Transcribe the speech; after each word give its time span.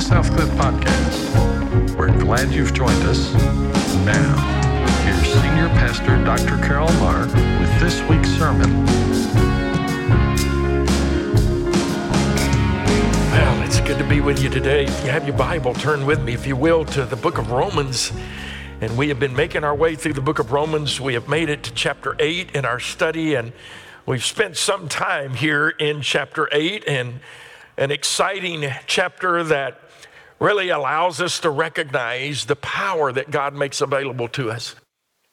the 0.00 0.14
Southcliff 0.14 0.48
Podcast. 0.56 1.96
We're 1.96 2.16
glad 2.18 2.50
you've 2.52 2.72
joined 2.72 3.02
us. 3.02 3.34
Now, 4.06 4.36
here's 5.04 5.26
Senior 5.26 5.68
Pastor 5.76 6.24
Dr. 6.24 6.56
Carroll 6.66 6.92
Marr 6.94 7.26
with 7.60 7.80
this 7.80 8.00
week's 8.08 8.30
sermon. 8.30 8.86
Well, 13.30 13.62
it's 13.62 13.80
good 13.80 13.98
to 13.98 14.08
be 14.08 14.22
with 14.22 14.42
you 14.42 14.48
today. 14.48 14.84
If 14.84 15.04
you 15.04 15.10
have 15.10 15.26
your 15.26 15.36
Bible, 15.36 15.74
turn 15.74 16.06
with 16.06 16.22
me, 16.22 16.32
if 16.32 16.46
you 16.46 16.56
will, 16.56 16.86
to 16.86 17.04
the 17.04 17.16
book 17.16 17.36
of 17.36 17.50
Romans. 17.50 18.10
And 18.80 18.96
we 18.96 19.08
have 19.08 19.20
been 19.20 19.36
making 19.36 19.64
our 19.64 19.74
way 19.74 19.96
through 19.96 20.14
the 20.14 20.22
book 20.22 20.38
of 20.38 20.50
Romans. 20.50 20.98
We 20.98 21.12
have 21.12 21.28
made 21.28 21.50
it 21.50 21.62
to 21.64 21.74
chapter 21.74 22.16
8 22.18 22.52
in 22.52 22.64
our 22.64 22.80
study, 22.80 23.34
and 23.34 23.52
we've 24.06 24.24
spent 24.24 24.56
some 24.56 24.88
time 24.88 25.34
here 25.34 25.68
in 25.68 26.00
chapter 26.00 26.48
8 26.52 26.84
and 26.86 27.20
an 27.76 27.90
exciting 27.90 28.70
chapter 28.86 29.44
that 29.44 29.89
really 30.40 30.70
allows 30.70 31.20
us 31.20 31.38
to 31.40 31.50
recognize 31.50 32.46
the 32.46 32.56
power 32.56 33.12
that 33.12 33.30
God 33.30 33.54
makes 33.54 33.80
available 33.80 34.28
to 34.28 34.50
us. 34.50 34.74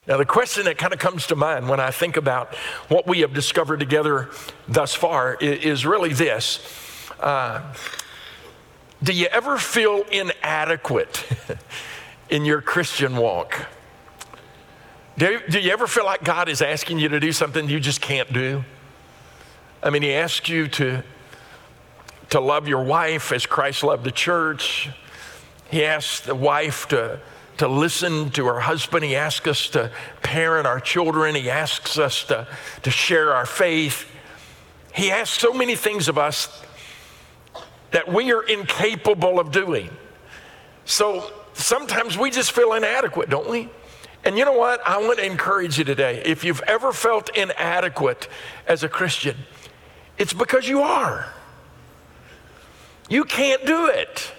Now, 0.06 0.16
the 0.16 0.24
question 0.24 0.64
that 0.64 0.78
kind 0.78 0.92
of 0.92 0.98
comes 0.98 1.26
to 1.26 1.36
mind 1.36 1.68
when 1.68 1.80
I 1.80 1.90
think 1.90 2.16
about 2.16 2.54
what 2.88 3.06
we 3.06 3.20
have 3.20 3.34
discovered 3.34 3.80
together 3.80 4.30
thus 4.68 4.94
far 4.94 5.34
is 5.40 5.84
really 5.84 6.12
this 6.12 6.60
uh, 7.20 7.74
Do 9.02 9.12
you 9.12 9.26
ever 9.26 9.58
feel 9.58 10.04
inadequate? 10.10 11.24
in 12.30 12.44
your 12.44 12.60
Christian 12.60 13.16
walk? 13.16 13.66
Do, 15.16 15.40
do 15.48 15.58
you 15.58 15.72
ever 15.72 15.86
feel 15.86 16.04
like 16.04 16.22
God 16.22 16.48
is 16.48 16.62
asking 16.62 16.98
you 16.98 17.08
to 17.08 17.20
do 17.20 17.32
something 17.32 17.68
you 17.68 17.80
just 17.80 18.00
can't 18.00 18.32
do? 18.32 18.64
I 19.82 19.90
mean, 19.90 20.02
He 20.02 20.12
asks 20.12 20.48
you 20.48 20.68
to, 20.68 21.02
to 22.30 22.40
love 22.40 22.68
your 22.68 22.82
wife 22.84 23.32
as 23.32 23.46
Christ 23.46 23.82
loved 23.82 24.04
the 24.04 24.12
church. 24.12 24.90
He 25.70 25.84
asks 25.84 26.20
the 26.20 26.34
wife 26.34 26.88
to, 26.88 27.20
to 27.58 27.68
listen 27.68 28.30
to 28.30 28.46
her 28.46 28.60
husband. 28.60 29.04
He 29.04 29.16
asks 29.16 29.46
us 29.46 29.68
to 29.70 29.90
parent 30.22 30.66
our 30.66 30.80
children. 30.80 31.34
He 31.34 31.50
asks 31.50 31.98
us 31.98 32.24
to, 32.24 32.46
to 32.82 32.90
share 32.90 33.34
our 33.34 33.46
faith. 33.46 34.06
He 34.94 35.10
asks 35.10 35.38
so 35.38 35.52
many 35.52 35.76
things 35.76 36.08
of 36.08 36.18
us 36.18 36.62
that 37.90 38.12
we 38.12 38.32
are 38.32 38.42
incapable 38.42 39.38
of 39.38 39.50
doing. 39.50 39.90
So 40.84 41.32
sometimes 41.54 42.18
we 42.18 42.30
just 42.30 42.52
feel 42.52 42.74
inadequate, 42.74 43.30
don't 43.30 43.48
we? 43.48 43.68
And 44.24 44.36
you 44.36 44.44
know 44.44 44.52
what? 44.52 44.86
I 44.86 44.98
want 44.98 45.18
to 45.18 45.24
encourage 45.24 45.78
you 45.78 45.84
today. 45.84 46.22
If 46.24 46.44
you've 46.44 46.62
ever 46.66 46.92
felt 46.92 47.34
inadequate 47.36 48.28
as 48.66 48.82
a 48.82 48.88
Christian, 48.88 49.36
it's 50.18 50.32
because 50.32 50.68
you 50.68 50.82
are. 50.82 51.32
You 53.08 53.24
can't 53.24 53.64
do 53.64 53.86
it. 53.86 54.32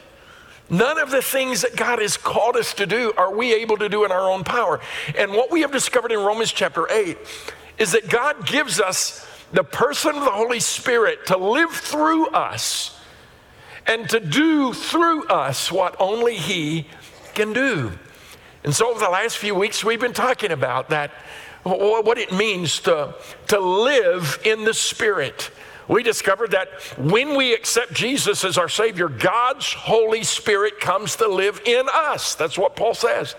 None 0.70 1.00
of 1.00 1.09
the 1.09 1.22
things 1.22 1.62
that 1.62 1.75
God 1.75 2.00
has 2.00 2.16
called 2.16 2.56
us 2.56 2.73
to 2.76 2.86
do 2.86 3.11
are 3.17 3.34
we 3.34 3.53
able 3.56 3.78
to 3.78 3.89
do 3.89 4.06
in 4.06 4.11
our 4.11 4.30
own 4.30 4.44
power. 4.44 4.80
And 5.17 5.31
what 5.31 5.52
we 5.52 5.61
have 5.61 5.72
discovered 5.72 6.11
in 6.11 6.20
Romans 6.20 6.52
chapter 6.52 6.89
8 6.92 7.17
is 7.80 7.94
that 7.94 8.08
God 8.08 8.45
gives 8.45 8.80
us 8.80 9.26
the 9.52 9.64
person 9.64 10.16
of 10.16 10.23
the 10.23 10.31
Holy 10.31 10.59
Spirit 10.59 11.26
to 11.28 11.38
live 11.38 11.72
through 11.72 12.28
us 12.28 13.00
and 13.88 14.08
to 14.09 14.20
do 14.20 14.73
through 14.73 15.26
us 15.28 15.72
what 15.72 15.95
only 16.00 16.36
He 16.36 16.88
can 17.33 17.54
do. 17.54 17.92
And 18.64 18.76
so, 18.76 18.92
over 18.92 19.00
the 19.00 19.09
last 19.09 19.38
few 19.38 19.56
weeks, 19.56 19.83
we've 19.83 20.00
been 20.00 20.14
talking 20.14 20.52
about 20.52 20.89
that, 20.89 21.11
what 21.64 22.17
it 22.20 22.31
means 22.31 22.80
to, 22.81 23.16
to 23.48 23.59
live 23.59 24.39
in 24.45 24.66
the 24.66 24.73
Spirit. 24.73 25.50
We 25.90 26.04
discovered 26.04 26.52
that 26.52 26.70
when 26.98 27.36
we 27.36 27.54
accept 27.54 27.94
Jesus 27.94 28.45
as 28.45 28.58
our 28.58 28.70
Savior, 28.70 29.09
God's 29.09 29.73
Holy 29.73 30.23
Spirit 30.23 30.80
comes 30.80 31.18
to 31.18 31.28
live 31.28 31.62
in 31.66 31.88
us. 31.92 32.36
That's 32.36 32.58
what 32.58 32.77
Paul 32.77 32.94
says 32.94 33.36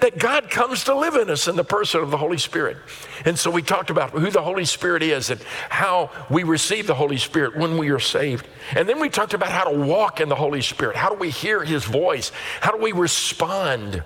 that 0.00 0.18
God 0.18 0.50
comes 0.50 0.84
to 0.84 0.94
live 0.94 1.16
in 1.16 1.28
us 1.30 1.48
in 1.48 1.56
the 1.56 1.64
person 1.64 2.00
of 2.00 2.10
the 2.10 2.16
Holy 2.16 2.38
Spirit. 2.38 2.76
And 3.24 3.38
so 3.38 3.50
we 3.50 3.62
talked 3.62 3.90
about 3.90 4.10
who 4.10 4.30
the 4.30 4.42
Holy 4.42 4.64
Spirit 4.64 5.02
is 5.02 5.30
and 5.30 5.40
how 5.68 6.10
we 6.30 6.44
receive 6.44 6.86
the 6.86 6.94
Holy 6.94 7.16
Spirit 7.16 7.56
when 7.56 7.76
we 7.76 7.90
are 7.90 7.98
saved. 7.98 8.46
And 8.76 8.88
then 8.88 9.00
we 9.00 9.08
talked 9.08 9.34
about 9.34 9.50
how 9.50 9.64
to 9.64 9.76
walk 9.76 10.20
in 10.20 10.28
the 10.28 10.36
Holy 10.36 10.62
Spirit. 10.62 10.96
How 10.96 11.08
do 11.08 11.16
we 11.16 11.30
hear 11.30 11.64
His 11.64 11.84
voice? 11.84 12.30
How 12.60 12.70
do 12.70 12.78
we 12.78 12.92
respond 12.92 14.04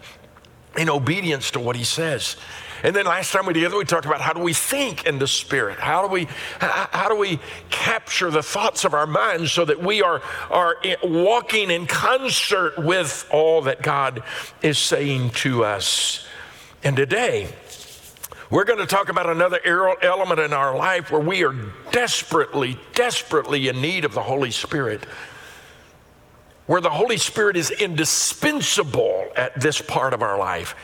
in 0.76 0.88
obedience 0.88 1.50
to 1.52 1.60
what 1.60 1.76
He 1.76 1.84
says? 1.84 2.36
And 2.82 2.96
then 2.96 3.06
last 3.06 3.30
time 3.30 3.46
we 3.46 3.52
together, 3.52 3.76
we 3.76 3.84
talked 3.84 4.06
about 4.06 4.20
how 4.20 4.32
do 4.32 4.40
we 4.40 4.52
think 4.52 5.06
in 5.06 5.18
the 5.18 5.28
Spirit? 5.28 5.78
How 5.78 6.02
do 6.02 6.12
we, 6.12 6.24
how, 6.58 6.88
how 6.90 7.08
do 7.08 7.16
we 7.16 7.38
capture 7.70 8.30
the 8.30 8.42
thoughts 8.42 8.84
of 8.84 8.92
our 8.92 9.06
minds 9.06 9.52
so 9.52 9.64
that 9.64 9.80
we 9.80 10.02
are, 10.02 10.20
are 10.50 10.76
walking 11.04 11.70
in 11.70 11.86
concert 11.86 12.76
with 12.78 13.28
all 13.30 13.62
that 13.62 13.82
God 13.82 14.24
is 14.62 14.78
saying 14.78 15.30
to 15.30 15.64
us? 15.64 16.26
And 16.82 16.96
today, 16.96 17.48
we're 18.50 18.64
going 18.64 18.80
to 18.80 18.86
talk 18.86 19.08
about 19.08 19.30
another 19.30 19.60
er-, 19.64 19.96
element 20.02 20.40
in 20.40 20.52
our 20.52 20.76
life 20.76 21.12
where 21.12 21.20
we 21.20 21.44
are 21.44 21.54
desperately, 21.92 22.76
desperately 22.94 23.68
in 23.68 23.80
need 23.80 24.04
of 24.04 24.12
the 24.12 24.22
Holy 24.22 24.50
Spirit 24.50 25.06
where 26.66 26.80
the 26.80 26.90
Holy 26.90 27.16
Spirit 27.16 27.56
is 27.56 27.70
indispensable 27.70 29.28
at 29.36 29.60
this 29.60 29.80
part 29.80 30.14
of 30.14 30.22
our 30.22 30.38
life 30.38 30.74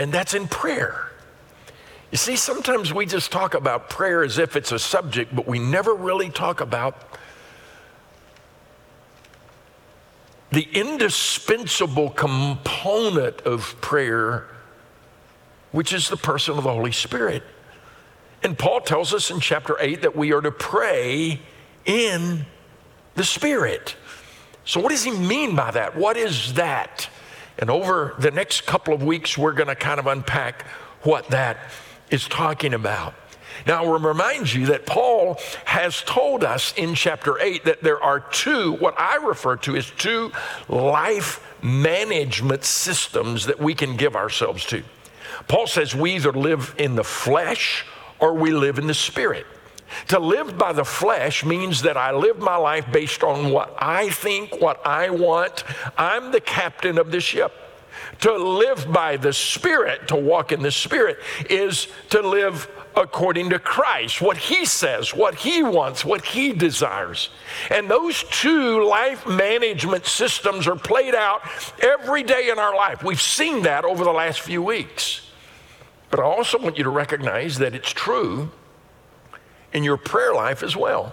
and 0.00 0.10
that's 0.10 0.32
in 0.32 0.48
prayer. 0.48 1.10
You 2.10 2.16
see, 2.16 2.34
sometimes 2.34 2.92
we 2.92 3.04
just 3.04 3.30
talk 3.30 3.52
about 3.54 3.90
prayer 3.90 4.24
as 4.24 4.38
if 4.38 4.56
it's 4.56 4.72
a 4.72 4.78
subject, 4.78 5.36
but 5.36 5.46
we 5.46 5.58
never 5.58 5.94
really 5.94 6.30
talk 6.30 6.62
about 6.62 6.96
the 10.50 10.66
indispensable 10.72 12.08
component 12.10 13.42
of 13.42 13.78
prayer, 13.82 14.48
which 15.70 15.92
is 15.92 16.08
the 16.08 16.16
person 16.16 16.56
of 16.56 16.64
the 16.64 16.72
Holy 16.72 16.92
Spirit. 16.92 17.42
And 18.42 18.58
Paul 18.58 18.80
tells 18.80 19.12
us 19.12 19.30
in 19.30 19.38
chapter 19.38 19.76
8 19.78 20.00
that 20.00 20.16
we 20.16 20.32
are 20.32 20.40
to 20.40 20.50
pray 20.50 21.40
in 21.84 22.46
the 23.14 23.24
Spirit. 23.24 23.96
So, 24.64 24.80
what 24.80 24.90
does 24.90 25.04
he 25.04 25.10
mean 25.10 25.56
by 25.56 25.70
that? 25.72 25.96
What 25.96 26.16
is 26.16 26.54
that? 26.54 27.08
And 27.58 27.70
over 27.70 28.14
the 28.18 28.30
next 28.30 28.62
couple 28.66 28.94
of 28.94 29.02
weeks, 29.02 29.36
we're 29.36 29.52
going 29.52 29.68
to 29.68 29.74
kind 29.74 30.00
of 30.00 30.06
unpack 30.06 30.66
what 31.02 31.28
that 31.28 31.58
is 32.10 32.26
talking 32.28 32.74
about. 32.74 33.14
Now, 33.66 33.84
I 33.84 33.98
remind 33.98 34.52
you 34.52 34.66
that 34.66 34.86
Paul 34.86 35.38
has 35.66 36.02
told 36.02 36.44
us 36.44 36.72
in 36.76 36.94
chapter 36.94 37.38
8 37.38 37.64
that 37.64 37.82
there 37.82 38.02
are 38.02 38.20
two, 38.20 38.72
what 38.74 38.98
I 38.98 39.16
refer 39.16 39.56
to 39.56 39.76
as 39.76 39.90
two 39.90 40.32
life 40.68 41.46
management 41.62 42.64
systems 42.64 43.46
that 43.46 43.58
we 43.58 43.74
can 43.74 43.96
give 43.96 44.16
ourselves 44.16 44.64
to. 44.66 44.82
Paul 45.46 45.66
says 45.66 45.94
we 45.94 46.12
either 46.12 46.32
live 46.32 46.74
in 46.78 46.94
the 46.94 47.04
flesh 47.04 47.84
or 48.18 48.34
we 48.34 48.52
live 48.52 48.78
in 48.78 48.86
the 48.86 48.94
spirit. 48.94 49.46
To 50.08 50.18
live 50.18 50.56
by 50.56 50.72
the 50.72 50.84
flesh 50.84 51.44
means 51.44 51.82
that 51.82 51.96
I 51.96 52.12
live 52.12 52.38
my 52.38 52.56
life 52.56 52.90
based 52.92 53.22
on 53.22 53.50
what 53.50 53.74
I 53.78 54.10
think, 54.10 54.60
what 54.60 54.84
I 54.86 55.10
want. 55.10 55.64
I'm 55.96 56.32
the 56.32 56.40
captain 56.40 56.98
of 56.98 57.10
the 57.10 57.20
ship. 57.20 57.52
To 58.20 58.36
live 58.36 58.90
by 58.92 59.16
the 59.16 59.32
Spirit, 59.32 60.08
to 60.08 60.16
walk 60.16 60.52
in 60.52 60.62
the 60.62 60.70
Spirit, 60.70 61.18
is 61.48 61.88
to 62.10 62.20
live 62.20 62.68
according 62.96 63.50
to 63.50 63.58
Christ, 63.58 64.20
what 64.20 64.36
He 64.36 64.64
says, 64.64 65.14
what 65.14 65.34
He 65.34 65.62
wants, 65.62 66.04
what 66.04 66.24
He 66.24 66.52
desires. 66.52 67.30
And 67.70 67.88
those 67.88 68.24
two 68.24 68.84
life 68.86 69.26
management 69.26 70.06
systems 70.06 70.66
are 70.66 70.76
played 70.76 71.14
out 71.14 71.42
every 71.82 72.22
day 72.22 72.50
in 72.50 72.58
our 72.58 72.74
life. 72.74 73.02
We've 73.02 73.20
seen 73.20 73.62
that 73.62 73.84
over 73.84 74.04
the 74.04 74.12
last 74.12 74.40
few 74.40 74.62
weeks. 74.62 75.30
But 76.10 76.20
I 76.20 76.24
also 76.24 76.58
want 76.58 76.76
you 76.76 76.84
to 76.84 76.90
recognize 76.90 77.58
that 77.58 77.74
it's 77.74 77.90
true 77.90 78.50
in 79.72 79.84
your 79.84 79.96
prayer 79.96 80.34
life 80.34 80.62
as 80.62 80.76
well. 80.76 81.12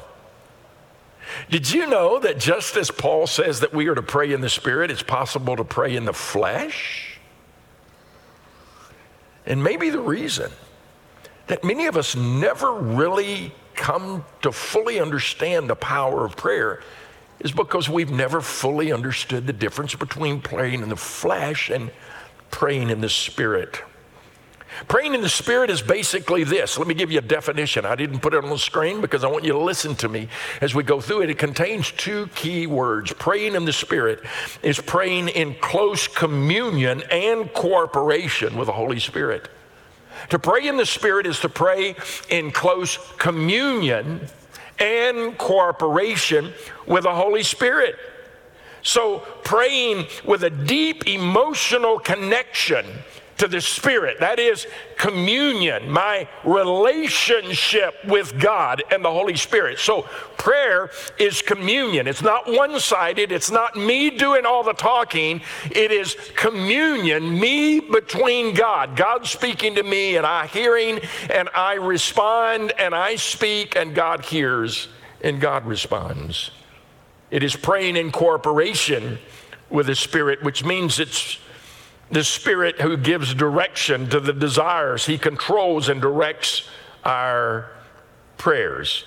Did 1.49 1.71
you 1.71 1.87
know 1.87 2.19
that 2.19 2.39
just 2.39 2.75
as 2.77 2.89
Paul 2.89 3.27
says 3.27 3.59
that 3.59 3.73
we 3.73 3.87
are 3.87 3.95
to 3.95 4.01
pray 4.01 4.31
in 4.31 4.41
the 4.41 4.49
Spirit, 4.49 4.91
it's 4.91 5.03
possible 5.03 5.55
to 5.55 5.63
pray 5.63 5.95
in 5.95 6.05
the 6.05 6.13
flesh? 6.13 7.19
And 9.45 9.63
maybe 9.63 9.89
the 9.89 9.99
reason 9.99 10.51
that 11.47 11.63
many 11.63 11.85
of 11.85 11.95
us 11.95 12.15
never 12.15 12.73
really 12.73 13.53
come 13.75 14.25
to 14.41 14.51
fully 14.51 14.99
understand 14.99 15.69
the 15.69 15.75
power 15.75 16.25
of 16.25 16.35
prayer 16.35 16.81
is 17.39 17.51
because 17.51 17.87
we've 17.87 18.11
never 18.11 18.41
fully 18.41 18.91
understood 18.91 19.47
the 19.47 19.53
difference 19.53 19.95
between 19.95 20.41
praying 20.41 20.81
in 20.81 20.89
the 20.89 20.97
flesh 20.97 21.69
and 21.69 21.91
praying 22.49 22.89
in 22.89 22.99
the 22.99 23.09
Spirit. 23.09 23.81
Praying 24.87 25.13
in 25.13 25.21
the 25.21 25.29
Spirit 25.29 25.69
is 25.69 25.81
basically 25.81 26.43
this. 26.43 26.77
Let 26.77 26.87
me 26.87 26.93
give 26.93 27.11
you 27.11 27.19
a 27.19 27.21
definition. 27.21 27.85
I 27.85 27.95
didn't 27.95 28.19
put 28.19 28.33
it 28.33 28.43
on 28.43 28.49
the 28.49 28.57
screen 28.57 29.01
because 29.01 29.23
I 29.23 29.27
want 29.27 29.43
you 29.43 29.53
to 29.53 29.59
listen 29.59 29.95
to 29.95 30.09
me 30.09 30.29
as 30.61 30.75
we 30.75 30.83
go 30.83 31.01
through 31.01 31.23
it. 31.23 31.29
It 31.29 31.37
contains 31.37 31.91
two 31.91 32.27
key 32.35 32.67
words. 32.67 33.11
Praying 33.13 33.55
in 33.55 33.65
the 33.65 33.73
Spirit 33.73 34.23
is 34.61 34.79
praying 34.79 35.29
in 35.29 35.55
close 35.55 36.07
communion 36.07 37.01
and 37.09 37.51
cooperation 37.53 38.55
with 38.57 38.67
the 38.67 38.73
Holy 38.73 38.99
Spirit. 38.99 39.49
To 40.29 40.39
pray 40.39 40.67
in 40.67 40.77
the 40.77 40.85
Spirit 40.85 41.25
is 41.25 41.39
to 41.41 41.49
pray 41.49 41.95
in 42.29 42.51
close 42.51 42.97
communion 43.17 44.27
and 44.79 45.37
cooperation 45.37 46.53
with 46.85 47.03
the 47.03 47.13
Holy 47.13 47.43
Spirit. 47.43 47.95
So, 48.83 49.19
praying 49.43 50.05
with 50.23 50.43
a 50.43 50.49
deep 50.49 51.07
emotional 51.07 51.99
connection 51.99 52.85
to 53.37 53.47
the 53.47 53.61
Spirit. 53.61 54.19
That 54.19 54.39
is 54.39 54.67
communion, 54.97 55.89
my 55.89 56.27
relationship 56.43 57.95
with 58.05 58.39
God 58.39 58.83
and 58.91 59.03
the 59.03 59.11
Holy 59.11 59.35
Spirit. 59.35 59.79
So 59.79 60.03
prayer 60.37 60.89
is 61.19 61.41
communion. 61.41 62.07
It's 62.07 62.21
not 62.21 62.51
one 62.51 62.79
sided, 62.79 63.31
it's 63.31 63.51
not 63.51 63.75
me 63.75 64.09
doing 64.09 64.45
all 64.45 64.63
the 64.63 64.73
talking. 64.73 65.41
It 65.71 65.91
is 65.91 66.15
communion, 66.35 67.39
me 67.39 67.79
between 67.79 68.53
God, 68.53 68.95
God 68.95 69.25
speaking 69.25 69.75
to 69.75 69.83
me, 69.83 70.17
and 70.17 70.25
I 70.25 70.47
hearing, 70.47 70.99
and 71.29 71.49
I 71.53 71.75
respond, 71.75 72.73
and 72.77 72.95
I 72.95 73.15
speak, 73.15 73.75
and 73.75 73.93
God 73.93 74.25
hears, 74.25 74.87
and 75.21 75.39
God 75.39 75.65
responds. 75.65 76.51
It 77.29 77.43
is 77.43 77.55
praying 77.55 77.97
in 77.97 78.11
cooperation 78.11 79.19
with 79.69 79.87
the 79.87 79.95
Spirit, 79.95 80.43
which 80.43 80.63
means 80.63 80.99
it's 80.99 81.39
the 82.09 82.23
Spirit 82.23 82.79
who 82.79 82.97
gives 82.97 83.33
direction 83.33 84.09
to 84.09 84.19
the 84.19 84.33
desires. 84.33 85.05
He 85.05 85.17
controls 85.17 85.89
and 85.89 86.01
directs 86.01 86.67
our 87.03 87.69
prayers. 88.37 89.03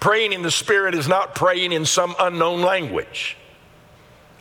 Praying 0.00 0.32
in 0.32 0.42
the 0.42 0.50
Spirit 0.50 0.94
is 0.94 1.08
not 1.08 1.34
praying 1.34 1.72
in 1.72 1.86
some 1.86 2.14
unknown 2.18 2.60
language. 2.62 3.36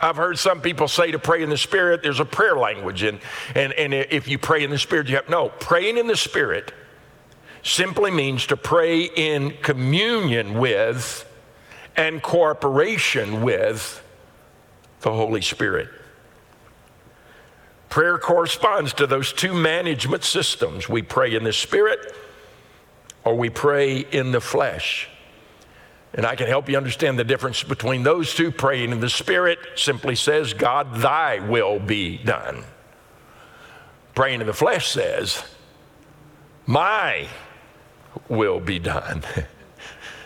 I've 0.01 0.15
heard 0.15 0.39
some 0.39 0.61
people 0.61 0.87
say 0.87 1.11
to 1.11 1.19
pray 1.19 1.43
in 1.43 1.49
the 1.49 1.57
Spirit, 1.57 2.01
there's 2.01 2.19
a 2.19 2.25
prayer 2.25 2.57
language, 2.57 3.03
and, 3.03 3.19
and, 3.53 3.71
and 3.73 3.93
if 3.93 4.27
you 4.27 4.39
pray 4.39 4.63
in 4.63 4.71
the 4.71 4.79
Spirit, 4.79 5.07
you 5.07 5.15
have 5.15 5.29
no. 5.29 5.49
Praying 5.49 5.99
in 5.99 6.07
the 6.07 6.17
Spirit 6.17 6.73
simply 7.61 8.09
means 8.09 8.47
to 8.47 8.57
pray 8.57 9.03
in 9.03 9.51
communion 9.61 10.57
with 10.57 11.27
and 11.95 12.23
cooperation 12.23 13.43
with 13.43 14.03
the 15.01 15.11
Holy 15.11 15.41
Spirit. 15.41 15.89
Prayer 17.91 18.17
corresponds 18.17 18.93
to 18.93 19.05
those 19.05 19.33
two 19.33 19.53
management 19.53 20.23
systems. 20.23 20.87
We 20.87 21.01
pray 21.01 21.35
in 21.35 21.43
the 21.43 21.51
spirit 21.51 22.15
or 23.25 23.35
we 23.35 23.49
pray 23.49 23.97
in 23.99 24.31
the 24.31 24.39
flesh. 24.39 25.09
And 26.13 26.25
I 26.25 26.37
can 26.37 26.47
help 26.47 26.69
you 26.69 26.77
understand 26.77 27.19
the 27.19 27.25
difference 27.25 27.63
between 27.63 28.03
those 28.03 28.33
two. 28.33 28.49
Praying 28.49 28.91
in 28.91 29.01
the 29.01 29.09
spirit 29.09 29.59
simply 29.75 30.15
says, 30.15 30.53
God, 30.53 30.95
thy 31.01 31.39
will 31.39 31.79
be 31.79 32.17
done. 32.17 32.63
Praying 34.15 34.39
in 34.39 34.47
the 34.47 34.53
flesh 34.53 34.89
says, 34.89 35.43
my 36.65 37.27
will 38.29 38.61
be 38.61 38.79
done. 38.79 39.21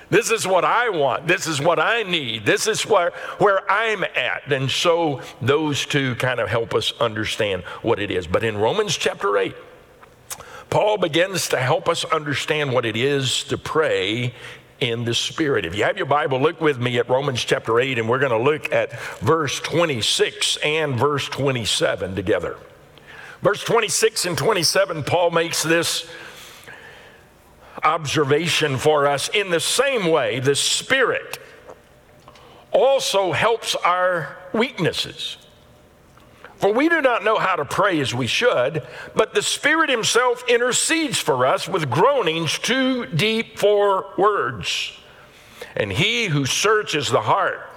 This 0.10 0.32
is 0.32 0.48
what 0.48 0.64
I 0.64 0.90
want. 0.90 1.28
This 1.28 1.48
is 1.48 1.62
what 1.62 1.80
I 1.80 2.04
need. 2.04 2.46
This 2.46 2.68
is 2.68 2.86
where, 2.86 3.12
where 3.40 3.70
I'm 3.70 4.04
at. 4.04 4.52
And 4.52 4.70
so 4.70 5.22
those 5.42 5.86
two 5.86 6.16
kind 6.16 6.40
of 6.40 6.48
help 6.48 6.74
us 6.74 6.94
understand 7.00 7.64
what 7.82 8.00
it 8.00 8.12
is. 8.12 8.28
But 8.28 8.44
in 8.44 8.58
Romans 8.58 8.96
chapter 8.96 9.38
8, 9.38 9.56
Paul 10.70 10.98
begins 10.98 11.50
to 11.50 11.58
help 11.58 11.88
us 11.90 12.06
understand 12.06 12.74
what 12.74 12.86
it 12.86 12.96
is 12.96 13.44
to 13.46 13.58
pray 13.58 14.34
in 14.80 15.06
the 15.06 15.14
Spirit. 15.14 15.66
If 15.66 15.76
you 15.76 15.84
have 15.84 15.98
your 15.98 16.06
Bible, 16.06 16.40
look 16.40 16.60
with 16.60 16.80
me 16.80 17.00
at 17.00 17.10
Romans 17.10 17.44
chapter 17.44 17.80
8, 17.80 17.98
and 17.98 18.10
we're 18.10 18.20
going 18.20 18.32
to 18.32 18.38
look 18.38 18.72
at 18.74 19.00
verse 19.20 19.60
26 19.62 20.58
and 20.58 20.96
verse 20.96 21.30
27 21.30 22.16
together. 22.16 22.58
Verse 23.42 23.64
26 23.64 24.26
and 24.26 24.38
27, 24.38 25.04
Paul 25.04 25.32
makes 25.32 25.64
this 25.64 26.10
observation 27.86 28.78
for 28.78 29.08
us. 29.08 29.30
In 29.30 29.52
the 29.52 29.60
same 29.60 30.10
way, 30.10 30.40
the 30.40 30.56
Spirit 30.56 31.40
also 32.72 33.32
helps 33.32 33.76
our 33.76 34.38
weaknesses. 34.54 35.38
For 36.58 36.74
we 36.74 36.90
do 36.90 37.02
not 37.02 37.24
know 37.24 37.38
how 37.38 37.56
to 37.56 37.66
pray 37.66 38.00
as 38.00 38.14
we 38.14 38.28
should, 38.28 38.86
but 39.14 39.34
the 39.34 39.42
Spirit 39.42 39.90
Himself 39.90 40.44
intercedes 40.50 41.20
for 41.20 41.46
us 41.46 41.68
with 41.68 41.90
groanings 41.90 42.58
too 42.58 43.06
deep 43.06 43.60
for 43.60 44.14
words. 44.18 44.94
And 45.76 45.92
He 45.92 46.26
who 46.26 46.46
searches 46.46 47.10
the 47.10 47.22
heart 47.22 47.70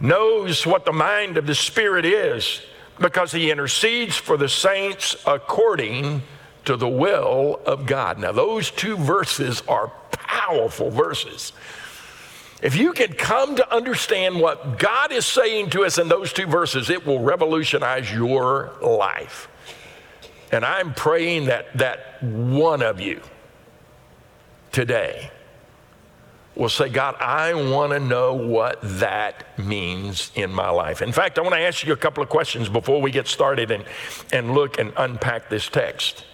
knows 0.00 0.66
what 0.66 0.84
the 0.84 0.92
mind 0.92 1.36
of 1.36 1.46
the 1.46 1.54
Spirit 1.54 2.04
is, 2.04 2.62
because 2.98 3.32
He 3.32 3.50
intercedes 3.50 4.16
for 4.16 4.36
the 4.36 4.48
saints 4.48 5.16
according 5.26 6.22
to 6.64 6.76
the 6.76 6.88
will 6.88 7.60
of 7.66 7.86
God. 7.86 8.18
Now, 8.18 8.32
those 8.32 8.70
two 8.70 8.96
verses 8.96 9.62
are 9.68 9.92
powerful 10.12 10.90
verses. 10.90 11.52
If 12.62 12.76
you 12.76 12.92
can 12.92 13.14
come 13.14 13.56
to 13.56 13.74
understand 13.74 14.38
what 14.38 14.78
God 14.78 15.12
is 15.12 15.24
saying 15.24 15.70
to 15.70 15.84
us 15.84 15.96
in 15.98 16.08
those 16.08 16.32
two 16.32 16.46
verses, 16.46 16.90
it 16.90 17.06
will 17.06 17.20
revolutionize 17.20 18.12
your 18.12 18.72
life. 18.82 19.48
And 20.52 20.64
I'm 20.64 20.92
praying 20.92 21.46
that 21.46 21.76
that 21.78 22.22
one 22.22 22.82
of 22.82 23.00
you 23.00 23.22
today 24.72 25.30
will 26.54 26.68
say, 26.68 26.90
God, 26.90 27.14
I 27.18 27.54
want 27.54 27.92
to 27.92 28.00
know 28.00 28.34
what 28.34 28.80
that 28.82 29.58
means 29.58 30.30
in 30.34 30.52
my 30.52 30.68
life. 30.68 31.00
In 31.00 31.12
fact, 31.12 31.38
I 31.38 31.42
want 31.42 31.54
to 31.54 31.60
ask 31.60 31.86
you 31.86 31.92
a 31.92 31.96
couple 31.96 32.22
of 32.22 32.28
questions 32.28 32.68
before 32.68 33.00
we 33.00 33.10
get 33.10 33.26
started 33.26 33.70
and, 33.70 33.84
and 34.32 34.52
look 34.52 34.78
and 34.78 34.92
unpack 34.96 35.48
this 35.48 35.68
text 35.68 36.24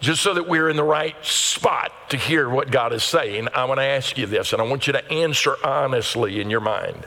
just 0.00 0.22
so 0.22 0.32
that 0.34 0.48
we're 0.48 0.68
in 0.70 0.76
the 0.76 0.84
right 0.84 1.14
spot 1.24 1.92
to 2.10 2.16
hear 2.16 2.48
what 2.48 2.70
God 2.70 2.92
is 2.92 3.04
saying, 3.04 3.48
I 3.54 3.66
want 3.66 3.78
to 3.78 3.84
ask 3.84 4.16
you 4.16 4.26
this, 4.26 4.52
and 4.52 4.60
I 4.60 4.64
want 4.64 4.86
you 4.86 4.94
to 4.94 5.10
answer 5.10 5.56
honestly 5.62 6.40
in 6.40 6.50
your 6.50 6.60
mind. 6.60 7.06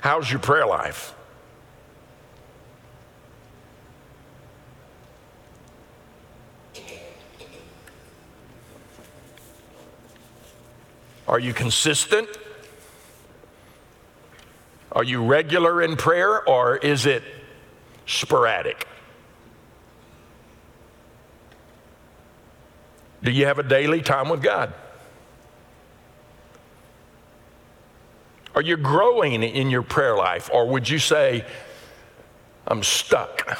How's 0.00 0.30
your 0.30 0.40
prayer 0.40 0.66
life? 0.66 1.12
Are 11.26 11.40
you 11.40 11.52
consistent? 11.52 12.28
Are 14.92 15.02
you 15.02 15.24
regular 15.24 15.82
in 15.82 15.96
prayer 15.96 16.48
or 16.48 16.76
is 16.76 17.04
it 17.04 17.24
sporadic? 18.06 18.86
Do 23.22 23.30
you 23.30 23.46
have 23.46 23.58
a 23.58 23.62
daily 23.62 24.02
time 24.02 24.28
with 24.28 24.42
God? 24.42 24.72
Are 28.54 28.62
you 28.62 28.76
growing 28.76 29.42
in 29.42 29.68
your 29.68 29.82
prayer 29.82 30.16
life? 30.16 30.48
Or 30.52 30.66
would 30.68 30.88
you 30.88 30.98
say, 30.98 31.44
I'm 32.66 32.82
stuck? 32.82 33.58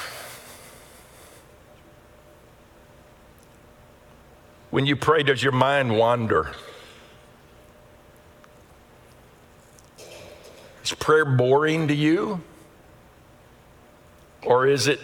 When 4.70 4.86
you 4.86 4.96
pray, 4.96 5.22
does 5.22 5.42
your 5.42 5.52
mind 5.52 5.96
wander? 5.96 6.50
Is 10.82 10.94
prayer 10.94 11.24
boring 11.24 11.88
to 11.88 11.94
you? 11.94 12.40
Or 14.44 14.66
is 14.66 14.86
it 14.86 15.00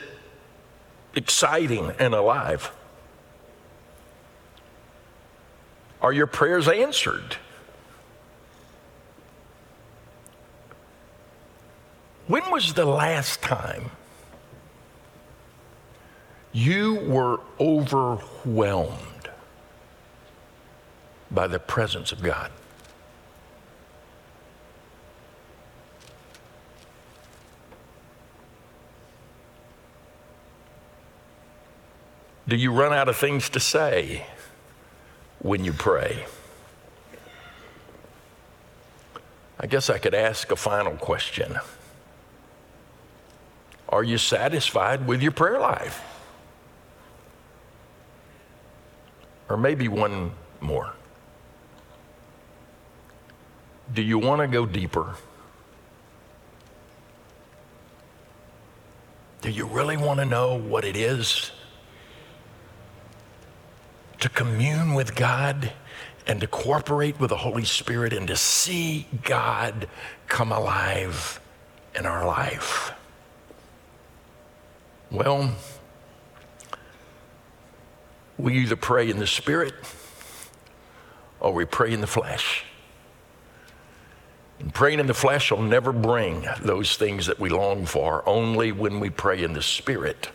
exciting 1.15 1.93
and 1.99 2.15
alive? 2.15 2.73
Are 6.03 6.13
your 6.13 6.27
prayers 6.27 6.67
answered? 6.67 7.37
When 12.27 12.51
was 12.51 12.75
the 12.75 12.85
last 12.85 13.41
time 13.41 13.93
you 16.53 16.97
were 17.07 17.39
overwhelmed 17.61 18.99
by 21.31 21.47
the 21.47 21.61
presence 21.61 22.11
of 22.11 22.21
God? 22.21 22.51
Do 32.49 32.57
you 32.57 32.73
run 32.73 32.93
out 32.93 33.09
of 33.09 33.17
things 33.17 33.49
to 33.51 33.61
say? 33.61 34.27
When 35.43 35.65
you 35.65 35.73
pray. 35.73 36.25
I 39.59 39.67
guess 39.67 39.91
I 39.91 39.99
could 39.99 40.15
ask 40.15 40.51
a 40.51 40.57
final 40.57 40.93
question. 40.97 41.59
Are 43.89 44.03
you 44.03 44.19
satisfied 44.19 45.07
with 45.07 45.21
your 45.21 45.33
prayer 45.33 45.61
life? 45.61 46.01
Or 49.49 49.57
maybe 49.57 49.87
one 49.89 50.33
more. 50.61 50.95
Do 53.93 54.01
you 54.01 54.19
want 54.19 54.41
to 54.41 54.49
go 54.49 54.65
deeper? 54.65 55.17
Do 59.43 59.51
you 59.51 59.67
really 59.67 59.97
want 59.97 60.21
to 60.21 60.25
know 60.25 60.57
what 60.57 60.85
it 60.85 60.97
is 60.97 61.51
to 64.23 64.29
commune 64.29 64.95
with 64.95 65.17
God 65.17 65.73
and 66.29 66.41
to 66.41 66.47
cooperate 66.47 67.19
with 67.19 67.31
the 67.31 67.39
Holy 67.39 67.65
Spirit 67.65 68.13
and 68.13 68.29
to 68.29 68.37
see 68.37 69.09
God 69.25 69.89
come 70.29 70.53
alive 70.53 71.41
in 71.97 72.07
our 72.07 72.25
life? 72.25 72.93
Well, 75.11 75.53
we 78.39 78.59
either 78.59 78.77
pray 78.77 79.11
in 79.11 79.19
the 79.19 79.27
Spirit 79.27 79.75
or 81.41 81.53
we 81.53 81.65
pray 81.65 81.93
in 81.93 82.01
the 82.01 82.07
flesh. 82.07 82.65
And 84.61 84.73
praying 84.73 85.01
in 85.01 85.09
the 85.09 85.15
flesh 85.15 85.51
will 85.51 85.63
never 85.63 85.93
bring 85.93 86.47
those 86.63 86.97
things 86.97 87.27
that 87.27 87.41
we 87.41 87.49
long 87.49 87.87
for. 87.87 88.23
Only 88.29 88.71
when 88.71 89.01
we 89.01 89.11
pray 89.11 89.43
in 89.43 89.53
the 89.53 89.63
Spirit 89.63 90.31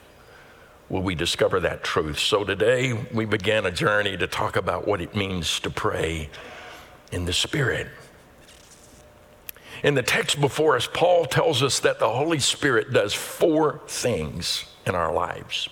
will 0.89 1.01
we 1.01 1.15
discover 1.15 1.59
that 1.59 1.83
truth. 1.83 2.19
So 2.19 2.43
today 2.43 2.93
we 3.13 3.25
began 3.25 3.65
a 3.65 3.71
journey 3.71 4.17
to 4.17 4.27
talk 4.27 4.55
about 4.55 4.87
what 4.87 5.01
it 5.01 5.15
means 5.15 5.59
to 5.61 5.69
pray 5.69 6.29
in 7.11 7.25
the 7.25 7.33
Spirit. 7.33 7.87
In 9.83 9.93
the 9.95 10.03
text 10.03 10.41
before 10.41 10.75
us, 10.75 10.87
Paul 10.91 11.25
tells 11.25 11.61
us 11.61 11.79
that 11.81 11.99
the 11.99 12.09
Holy 12.09 12.39
Spirit 12.39 12.93
does 12.93 13.13
four 13.13 13.81
things 13.87 14.65
in 14.85 14.95
our 14.95 15.13
lives. 15.13 15.69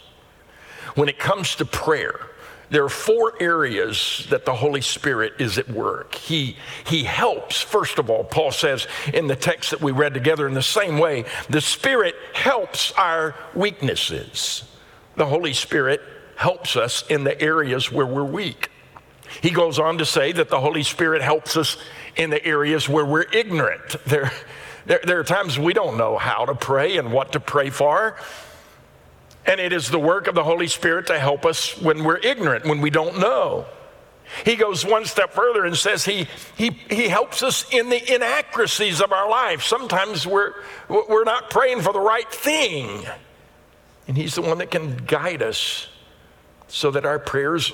When 0.96 1.10
it 1.10 1.18
comes 1.18 1.56
to 1.56 1.66
prayer, 1.66 2.28
there 2.70 2.84
are 2.84 2.90
four 2.90 3.34
areas 3.40 4.28
that 4.30 4.46
the 4.46 4.54
Holy 4.54 4.82
Spirit 4.82 5.34
is 5.40 5.58
at 5.58 5.70
work. 5.70 6.16
He, 6.16 6.58
he 6.86 7.04
helps, 7.04 7.62
first 7.62 8.00
of 8.00 8.10
all, 8.10 8.24
Paul 8.24 8.52
says 8.52 8.88
in 9.14 9.28
the 9.28 9.36
text 9.36 9.72
that 9.72 9.82
we 9.82 9.92
read 9.92 10.14
together, 10.14 10.48
in 10.48 10.54
the 10.54 10.62
same 10.62 10.98
way, 10.98 11.26
the 11.50 11.62
Spirit 11.62 12.16
helps 12.34 12.92
our 12.94 13.36
weaknesses. 13.54 14.64
The 15.16 15.26
Holy 15.26 15.54
Spirit 15.54 16.02
helps 16.36 16.76
us 16.76 17.04
in 17.10 17.24
the 17.24 17.40
areas 17.42 17.92
where 17.92 18.06
we're 18.06 18.24
weak. 18.24 18.70
He 19.42 19.52
goes 19.52 19.80
on 19.80 19.98
to 19.98 20.06
say 20.06 20.32
that 20.34 20.50
the 20.50 20.60
Holy 20.60 20.84
Spirit 20.84 21.22
helps 21.22 21.58
us 21.58 21.78
in 22.16 22.30
the 22.30 22.44
areas 22.46 22.88
where 22.88 23.06
we're 23.06 23.26
ignorant. 23.32 23.96
There, 24.06 24.32
there, 24.86 25.00
there 25.04 25.20
are 25.20 25.24
times 25.24 25.58
we 25.58 25.74
don't 25.74 25.98
know 25.98 26.16
how 26.16 26.46
to 26.46 26.54
pray 26.54 26.98
and 26.98 27.12
what 27.12 27.32
to 27.32 27.40
pray 27.40 27.72
for. 27.72 28.18
And 29.48 29.60
it 29.60 29.74
is 29.74 29.90
the 29.90 29.98
work 29.98 30.28
of 30.28 30.36
the 30.36 30.44
Holy 30.44 30.68
Spirit 30.68 31.08
to 31.08 31.18
help 31.18 31.44
us 31.44 31.82
when 31.82 32.04
we're 32.04 32.20
ignorant, 32.20 32.66
when 32.66 32.82
we 32.82 32.92
don't 32.92 33.20
know. 33.20 33.66
He 34.44 34.56
goes 34.56 34.86
one 34.86 35.06
step 35.06 35.34
further 35.34 35.66
and 35.66 35.76
says 35.76 36.06
he, 36.06 36.28
he, 36.56 36.70
he 36.90 37.08
helps 37.08 37.42
us 37.42 37.66
in 37.72 37.90
the 37.90 38.14
inaccuracies 38.14 39.02
of 39.02 39.12
our 39.12 39.30
life. 39.30 39.64
Sometimes 39.64 40.28
we're, 40.28 40.54
we're 40.88 41.24
not 41.24 41.50
praying 41.50 41.82
for 41.82 41.94
the 41.94 42.00
right 42.00 42.30
thing. 42.32 43.06
And 44.08 44.18
He's 44.18 44.36
the 44.36 44.42
one 44.42 44.58
that 44.60 44.72
can 44.72 44.98
guide 44.98 45.42
us 45.42 45.88
so 46.68 46.92
that 46.92 47.06
our 47.06 47.20
prayers 47.20 47.72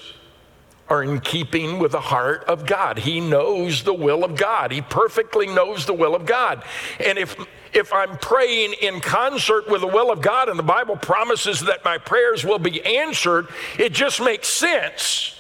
are 0.90 1.04
in 1.04 1.22
keeping 1.22 1.80
with 1.80 1.94
the 1.94 2.02
heart 2.02 2.44
of 2.46 2.66
God. 2.66 3.00
He 3.00 3.22
knows 3.22 3.84
the 3.84 3.94
will 3.94 4.26
of 4.26 4.36
God. 4.36 4.72
He 4.72 4.82
perfectly 4.82 5.48
knows 5.48 5.86
the 5.86 5.94
will 5.94 6.14
of 6.16 6.26
God. 6.26 6.64
And 7.00 7.18
if 7.18 7.36
if 7.74 7.94
I'm 7.94 8.18
praying 8.18 8.74
in 8.82 9.00
concert 9.00 9.70
with 9.70 9.80
the 9.80 9.88
will 9.88 10.12
of 10.12 10.22
God 10.22 10.50
and 10.50 10.60
the 10.60 10.64
Bible 10.64 10.98
promises 10.98 11.62
that 11.62 11.86
my 11.86 11.98
prayers 11.98 12.44
will 12.44 12.60
be 12.60 12.84
answered, 12.84 13.48
it 13.80 13.94
just 13.94 14.20
makes 14.22 14.50
sense 14.50 15.36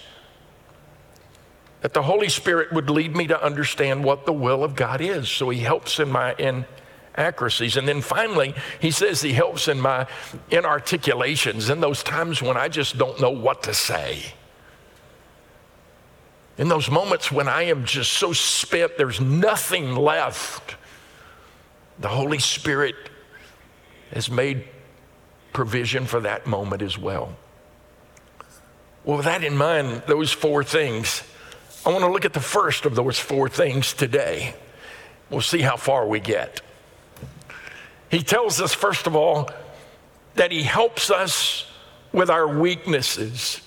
that 1.81 1.93
the 1.93 2.03
Holy 2.03 2.29
Spirit 2.29 2.71
would 2.71 2.89
lead 2.89 3.15
me 3.15 3.27
to 3.27 3.43
understand 3.43 4.03
what 4.03 4.25
the 4.25 4.31
will 4.33 4.63
of 4.63 4.75
God 4.75 5.01
is. 5.01 5.27
So 5.27 5.49
he 5.49 5.59
helps 5.59 5.99
in 5.99 6.09
my 6.09 6.33
inaccuracies. 7.17 7.77
And 7.77 7.87
then 7.87 8.01
finally, 8.01 8.53
he 8.79 8.91
says 8.91 9.21
he 9.21 9.33
helps 9.33 9.67
in 9.67 9.79
my 9.79 10.07
inarticulations, 10.49 11.69
in 11.69 11.81
those 11.81 12.03
times 12.03 12.41
when 12.41 12.57
I 12.57 12.67
just 12.67 12.97
don't 12.97 13.19
know 13.19 13.31
what 13.31 13.63
to 13.63 13.73
say. 13.73 14.33
In 16.57 16.67
those 16.67 16.91
moments 16.91 17.31
when 17.31 17.47
I 17.47 17.63
am 17.63 17.85
just 17.85 18.13
so 18.13 18.33
spent, 18.33 18.97
there's 18.97 19.19
nothing 19.19 19.95
left 19.95 20.75
the 21.99 22.07
Holy 22.07 22.39
Spirit 22.39 22.95
has 24.11 24.29
made 24.29 24.65
provision 25.53 26.05
for 26.05 26.19
that 26.21 26.47
moment 26.47 26.81
as 26.81 26.97
well. 26.97 27.35
Well, 29.03 29.17
with 29.17 29.25
that 29.25 29.43
in 29.43 29.55
mind, 29.55 30.03
those 30.07 30.31
four 30.31 30.63
things, 30.63 31.23
I 31.85 31.89
want 31.89 32.03
to 32.03 32.11
look 32.11 32.25
at 32.25 32.33
the 32.33 32.39
first 32.39 32.85
of 32.85 32.95
those 32.95 33.19
four 33.19 33.49
things 33.49 33.93
today. 33.93 34.55
We'll 35.29 35.41
see 35.41 35.61
how 35.61 35.77
far 35.77 36.07
we 36.07 36.19
get. 36.19 36.61
He 38.11 38.21
tells 38.21 38.61
us, 38.61 38.73
first 38.73 39.07
of 39.07 39.15
all, 39.15 39.49
that 40.35 40.51
He 40.51 40.63
helps 40.63 41.09
us 41.09 41.65
with 42.11 42.29
our 42.29 42.47
weaknesses. 42.47 43.61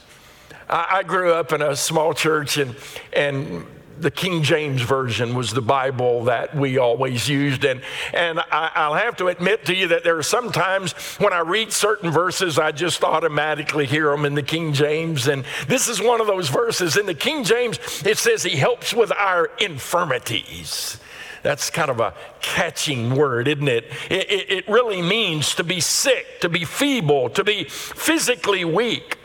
I, 0.68 0.98
I 0.98 1.02
grew 1.02 1.32
up 1.32 1.52
in 1.52 1.62
a 1.62 1.74
small 1.74 2.12
church, 2.12 2.58
and, 2.58 2.76
and 3.14 3.66
the 3.98 4.10
King 4.10 4.42
James 4.42 4.82
Version 4.82 5.34
was 5.34 5.52
the 5.52 5.62
Bible 5.62 6.24
that 6.24 6.54
we 6.54 6.78
always 6.78 7.28
used. 7.28 7.64
And, 7.64 7.80
and 8.12 8.40
I, 8.50 8.88
will 8.88 8.96
have 8.96 9.16
to 9.16 9.28
admit 9.28 9.64
to 9.66 9.74
you 9.74 9.88
that 9.88 10.04
there 10.04 10.18
are 10.18 10.22
some 10.22 10.52
times 10.52 10.92
when 11.18 11.32
I 11.32 11.40
read 11.40 11.72
certain 11.72 12.10
verses, 12.10 12.58
I 12.58 12.72
just 12.72 13.02
automatically 13.02 13.86
hear 13.86 14.10
them 14.10 14.24
in 14.24 14.34
the 14.34 14.42
King 14.42 14.72
James. 14.72 15.28
And 15.28 15.44
this 15.68 15.88
is 15.88 16.02
one 16.02 16.20
of 16.20 16.26
those 16.26 16.48
verses. 16.48 16.96
In 16.96 17.06
the 17.06 17.14
King 17.14 17.44
James, 17.44 17.78
it 18.04 18.18
says, 18.18 18.42
He 18.42 18.56
helps 18.56 18.92
with 18.92 19.12
our 19.12 19.50
infirmities. 19.58 20.98
That's 21.44 21.68
kind 21.68 21.90
of 21.90 22.00
a 22.00 22.14
catching 22.40 23.14
word, 23.14 23.48
isn't 23.48 23.68
it? 23.68 23.84
It, 24.08 24.30
it? 24.30 24.50
it 24.50 24.68
really 24.68 25.02
means 25.02 25.54
to 25.56 25.62
be 25.62 25.78
sick, 25.78 26.40
to 26.40 26.48
be 26.48 26.64
feeble, 26.64 27.28
to 27.28 27.44
be 27.44 27.64
physically 27.64 28.64
weak. 28.64 29.18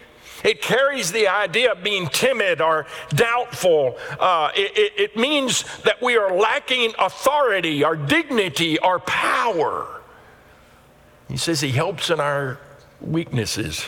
It 0.43 0.61
carries 0.61 1.13
the 1.13 1.29
idea 1.29 1.71
of 1.71 1.81
being 1.81 2.07
timid 2.07 2.59
or 2.59 2.87
doubtful. 3.09 3.97
Uh, 4.19 4.51
it, 4.53 4.93
it, 4.97 5.17
means 5.17 5.63
that 5.83 6.01
we 6.01 6.17
are 6.17 6.35
lacking 6.35 6.93
authority 6.99 7.85
or 7.85 7.95
dignity 7.95 8.77
or 8.79 8.99
power. 8.99 10.01
He 11.29 11.37
says 11.37 11.61
he 11.61 11.71
helps 11.71 12.09
in 12.09 12.19
our 12.19 12.59
weaknesses. 12.99 13.85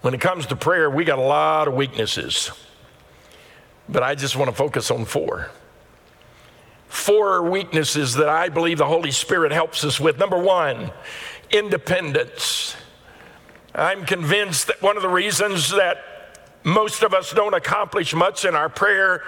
When 0.00 0.14
it 0.14 0.20
comes 0.22 0.46
to 0.46 0.56
prayer, 0.56 0.88
we 0.88 1.04
got 1.04 1.18
a 1.18 1.22
lot 1.22 1.68
of 1.68 1.74
weaknesses. 1.74 2.52
But 3.86 4.02
I 4.02 4.14
just 4.14 4.34
want 4.34 4.48
to 4.48 4.56
focus 4.56 4.90
on 4.90 5.04
four. 5.04 5.50
Four 6.88 7.42
weaknesses 7.42 8.14
that 8.14 8.28
I 8.28 8.48
believe 8.48 8.78
the 8.78 8.86
Holy 8.86 9.10
Spirit 9.10 9.52
helps 9.52 9.84
us 9.84 10.00
with. 10.00 10.18
Number 10.18 10.38
one, 10.38 10.90
independence. 11.50 12.76
I'm 13.74 14.04
convinced 14.06 14.68
that 14.68 14.82
one 14.82 14.96
of 14.96 15.02
the 15.02 15.08
reasons 15.08 15.70
that 15.70 15.98
most 16.64 17.02
of 17.02 17.14
us 17.14 17.32
don't 17.32 17.54
accomplish 17.54 18.14
much 18.14 18.44
in 18.44 18.54
our 18.54 18.68
prayer, 18.68 19.22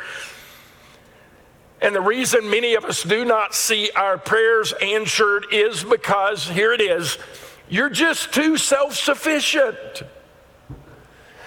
and 1.81 1.95
the 1.95 2.01
reason 2.01 2.51
many 2.51 2.75
of 2.75 2.85
us 2.85 3.03
do 3.03 3.25
not 3.25 3.55
see 3.55 3.91
our 3.97 4.19
prayers 4.19 4.73
answered 4.83 5.47
is 5.51 5.85
because, 5.85 6.49
here 6.49 6.73
it 6.73 6.81
is, 6.81 7.17
you're 7.69 7.91
just 7.91 8.35
too 8.35 8.57
self 8.57 8.95
sufficient. 8.97 10.03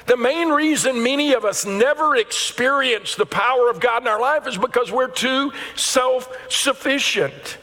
The 0.06 0.18
main 0.18 0.50
reason 0.50 1.02
many 1.02 1.34
of 1.34 1.46
us 1.46 1.66
never 1.66 2.16
experience 2.16 3.16
the 3.16 3.26
power 3.26 3.70
of 3.70 3.80
God 3.80 4.02
in 4.02 4.08
our 4.08 4.20
life 4.20 4.48
is 4.48 4.58
because 4.58 4.92
we're 4.92 5.08
too 5.08 5.52
self 5.76 6.30
sufficient. 6.50 7.58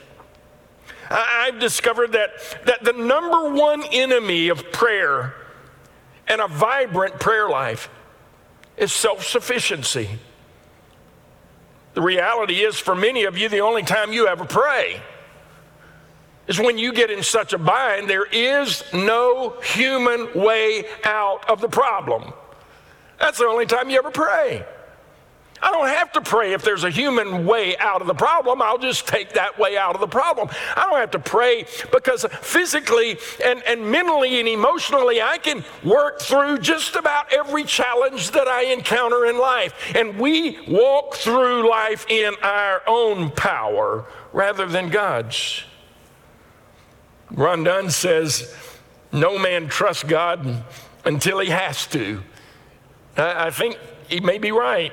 I've 1.11 1.59
discovered 1.59 2.13
that, 2.13 2.31
that 2.67 2.85
the 2.85 2.93
number 2.93 3.51
one 3.51 3.83
enemy 3.93 4.49
of 4.49 4.71
prayer 4.73 5.35
and 6.29 6.41
a 6.41 6.47
vibrant 6.47 7.19
prayer 7.19 7.49
life 7.49 7.91
is 8.77 8.93
self 8.93 9.27
sufficiency. 9.27 10.09
The 11.95 12.03
reality 12.03 12.61
is, 12.61 12.79
for 12.79 12.95
many 12.95 13.25
of 13.25 13.37
you, 13.37 13.49
the 13.49 13.61
only 13.61 13.83
time 13.83 14.13
you 14.13 14.29
ever 14.29 14.45
pray 14.45 15.03
is 16.51 16.59
when 16.59 16.77
you 16.77 16.93
get 16.93 17.13
in 17.13 17.23
such 17.23 17.53
a 17.53 17.59
bind, 17.59 18.11
there 18.11 18.27
is 18.27 18.83
no 18.93 19.51
human 19.63 20.29
way 20.35 20.85
out 21.05 21.49
of 21.49 21.61
the 21.61 21.69
problem. 21.69 22.33
That's 23.21 23.39
the 23.39 23.45
only 23.45 23.67
time 23.67 23.89
you 23.89 23.99
ever 23.99 24.11
pray. 24.11 24.67
I 25.63 25.71
don't 25.71 25.89
have 25.89 26.11
to 26.13 26.21
pray 26.21 26.53
if 26.53 26.63
there's 26.63 26.83
a 26.83 26.91
human 26.91 27.47
way 27.47 27.77
out 27.79 28.01
of 28.01 28.09
the 28.09 28.15
problem. 28.15 28.63
I'll 28.63 28.79
just 28.79 29.07
take 29.07 29.35
that 29.35 29.61
way 29.61 29.77
out 29.77 29.95
of 29.95 30.01
the 30.01 30.09
problem. 30.09 30.49
I 30.75 30.87
don't 30.91 30.99
have 30.99 31.13
to 31.13 31.19
pray 31.21 31.67
because 31.93 32.25
physically 32.41 33.19
and, 33.45 33.63
and 33.65 33.89
mentally 33.89 34.41
and 34.41 34.49
emotionally, 34.49 35.23
I 35.23 35.39
can 35.39 35.65
work 35.85 36.21
through 36.21 36.59
just 36.59 36.97
about 36.97 37.33
every 37.33 37.63
challenge 37.63 38.33
that 38.33 38.49
I 38.49 38.73
encounter 38.73 39.27
in 39.27 39.39
life. 39.39 39.93
And 39.95 40.19
we 40.19 40.59
walk 40.67 41.15
through 41.15 41.71
life 41.71 42.07
in 42.09 42.35
our 42.43 42.83
own 42.89 43.31
power 43.31 44.07
rather 44.33 44.67
than 44.67 44.89
God's. 44.89 45.65
Ron 47.33 47.65
Dunn 47.65 47.91
says, 47.91 48.55
No 49.13 49.39
man 49.39 49.69
trusts 49.69 50.05
God 50.05 50.65
until 51.05 51.39
he 51.39 51.51
has 51.51 51.87
to. 51.89 52.23
I, 53.17 53.51
think 53.51 53.79
he 54.09 54.21
may 54.21 54.39
be 54.39 54.53
right. 54.53 54.93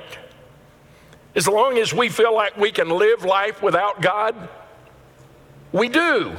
As 1.34 1.46
long 1.46 1.78
as 1.78 1.94
we 1.94 2.08
feel 2.08 2.34
like 2.34 2.56
we 2.56 2.72
can 2.72 2.90
live 2.90 3.24
life 3.24 3.62
without 3.62 4.00
God, 4.00 4.48
we 5.72 5.88
do. 5.88 6.36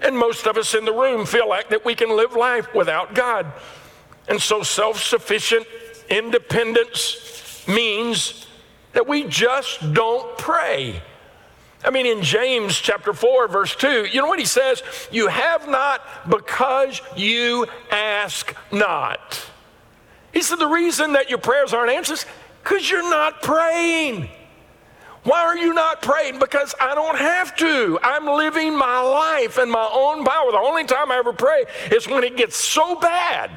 And 0.00 0.16
most 0.18 0.46
of 0.46 0.56
us 0.56 0.74
in 0.74 0.84
the 0.84 0.92
room 0.92 1.26
feel 1.26 1.48
like 1.48 1.70
that 1.70 1.84
we 1.84 1.94
can 1.94 2.14
live 2.14 2.34
life 2.34 2.74
without 2.74 3.14
God. 3.14 3.52
And 4.28 4.40
so 4.40 4.62
self 4.62 5.02
sufficient 5.02 5.66
independence 6.08 7.64
means 7.66 8.46
that 8.92 9.06
we 9.06 9.24
just 9.24 9.92
don't 9.92 10.36
pray. 10.38 11.02
I 11.84 11.90
mean, 11.90 12.06
in 12.06 12.22
James 12.22 12.78
chapter 12.78 13.12
4, 13.12 13.48
verse 13.48 13.76
2, 13.76 14.06
you 14.06 14.20
know 14.20 14.26
what 14.26 14.38
he 14.38 14.44
says? 14.44 14.82
You 15.12 15.28
have 15.28 15.68
not 15.68 16.02
because 16.28 17.00
you 17.16 17.66
ask 17.90 18.54
not. 18.72 19.44
He 20.32 20.42
said, 20.42 20.58
The 20.58 20.66
reason 20.66 21.12
that 21.12 21.28
your 21.28 21.38
prayers 21.38 21.72
aren't 21.72 21.92
answered 21.92 22.14
is 22.14 22.26
because 22.62 22.90
you're 22.90 23.08
not 23.08 23.42
praying. 23.42 24.28
Why 25.24 25.40
are 25.40 25.56
you 25.56 25.72
not 25.72 26.02
praying? 26.02 26.38
Because 26.38 26.74
I 26.80 26.94
don't 26.94 27.16
have 27.16 27.56
to. 27.56 27.98
I'm 28.02 28.26
living 28.26 28.76
my 28.76 29.00
life 29.00 29.58
in 29.58 29.70
my 29.70 29.88
own 29.90 30.22
power. 30.24 30.52
The 30.52 30.58
only 30.58 30.84
time 30.84 31.10
I 31.10 31.16
ever 31.16 31.32
pray 31.32 31.64
is 31.90 32.06
when 32.06 32.24
it 32.24 32.36
gets 32.36 32.56
so 32.56 32.98
bad 33.00 33.50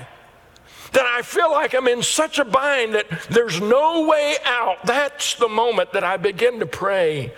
that 0.94 1.06
I 1.06 1.22
feel 1.22 1.52
like 1.52 1.76
I'm 1.76 1.90
in 1.90 2.02
such 2.02 2.40
a 2.40 2.46
bind 2.46 2.96
that 2.96 3.08
there's 3.30 3.60
no 3.60 4.08
way 4.08 4.38
out. 4.46 4.86
That's 4.86 5.36
the 5.36 5.50
moment 5.50 5.92
that 5.92 6.06
I 6.06 6.16
begin 6.16 6.60
to 6.60 6.66
pray. 6.66 7.34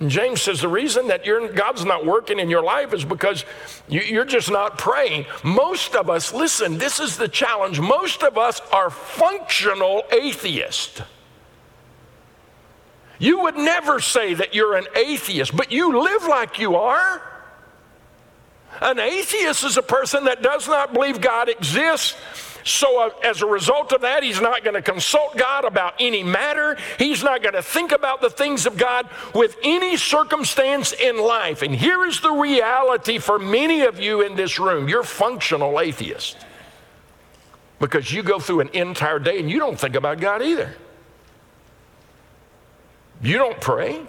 And 0.00 0.10
James 0.10 0.42
says 0.42 0.60
the 0.60 0.68
reason 0.68 1.08
that 1.08 1.24
God's 1.54 1.84
not 1.84 2.04
working 2.04 2.38
in 2.38 2.50
your 2.50 2.62
life 2.62 2.92
is 2.92 3.04
because 3.04 3.44
you, 3.88 4.00
you're 4.00 4.24
just 4.24 4.50
not 4.50 4.76
praying. 4.76 5.26
Most 5.44 5.94
of 5.94 6.10
us, 6.10 6.34
listen, 6.34 6.78
this 6.78 6.98
is 6.98 7.16
the 7.16 7.28
challenge. 7.28 7.78
Most 7.80 8.22
of 8.22 8.36
us 8.36 8.60
are 8.72 8.90
functional 8.90 10.02
atheists. 10.10 11.00
You 13.18 13.40
would 13.42 13.56
never 13.56 14.00
say 14.00 14.34
that 14.34 14.54
you're 14.54 14.76
an 14.76 14.86
atheist, 14.96 15.56
but 15.56 15.70
you 15.70 16.02
live 16.02 16.24
like 16.24 16.58
you 16.58 16.74
are. 16.76 17.22
An 18.80 18.98
atheist 18.98 19.62
is 19.62 19.76
a 19.76 19.82
person 19.82 20.24
that 20.24 20.42
does 20.42 20.66
not 20.66 20.92
believe 20.92 21.20
God 21.20 21.48
exists. 21.48 22.16
So, 22.64 22.98
uh, 22.98 23.10
as 23.22 23.42
a 23.42 23.46
result 23.46 23.92
of 23.92 24.00
that, 24.00 24.22
he's 24.22 24.40
not 24.40 24.64
going 24.64 24.74
to 24.74 24.82
consult 24.82 25.36
God 25.36 25.66
about 25.66 25.94
any 26.00 26.22
matter. 26.22 26.78
He's 26.98 27.22
not 27.22 27.42
going 27.42 27.54
to 27.54 27.62
think 27.62 27.92
about 27.92 28.22
the 28.22 28.30
things 28.30 28.64
of 28.64 28.78
God 28.78 29.06
with 29.34 29.56
any 29.62 29.98
circumstance 29.98 30.92
in 30.92 31.18
life. 31.18 31.60
And 31.60 31.74
here 31.74 32.06
is 32.06 32.20
the 32.20 32.32
reality 32.32 33.18
for 33.18 33.38
many 33.38 33.82
of 33.82 34.00
you 34.00 34.22
in 34.22 34.34
this 34.34 34.58
room 34.58 34.88
you're 34.88 35.04
functional 35.04 35.78
atheists 35.78 36.36
because 37.78 38.10
you 38.10 38.22
go 38.22 38.38
through 38.38 38.60
an 38.60 38.70
entire 38.72 39.18
day 39.18 39.38
and 39.38 39.50
you 39.50 39.58
don't 39.58 39.78
think 39.78 39.94
about 39.94 40.18
God 40.18 40.40
either. 40.40 40.74
You 43.22 43.36
don't 43.36 43.60
pray. 43.60 44.00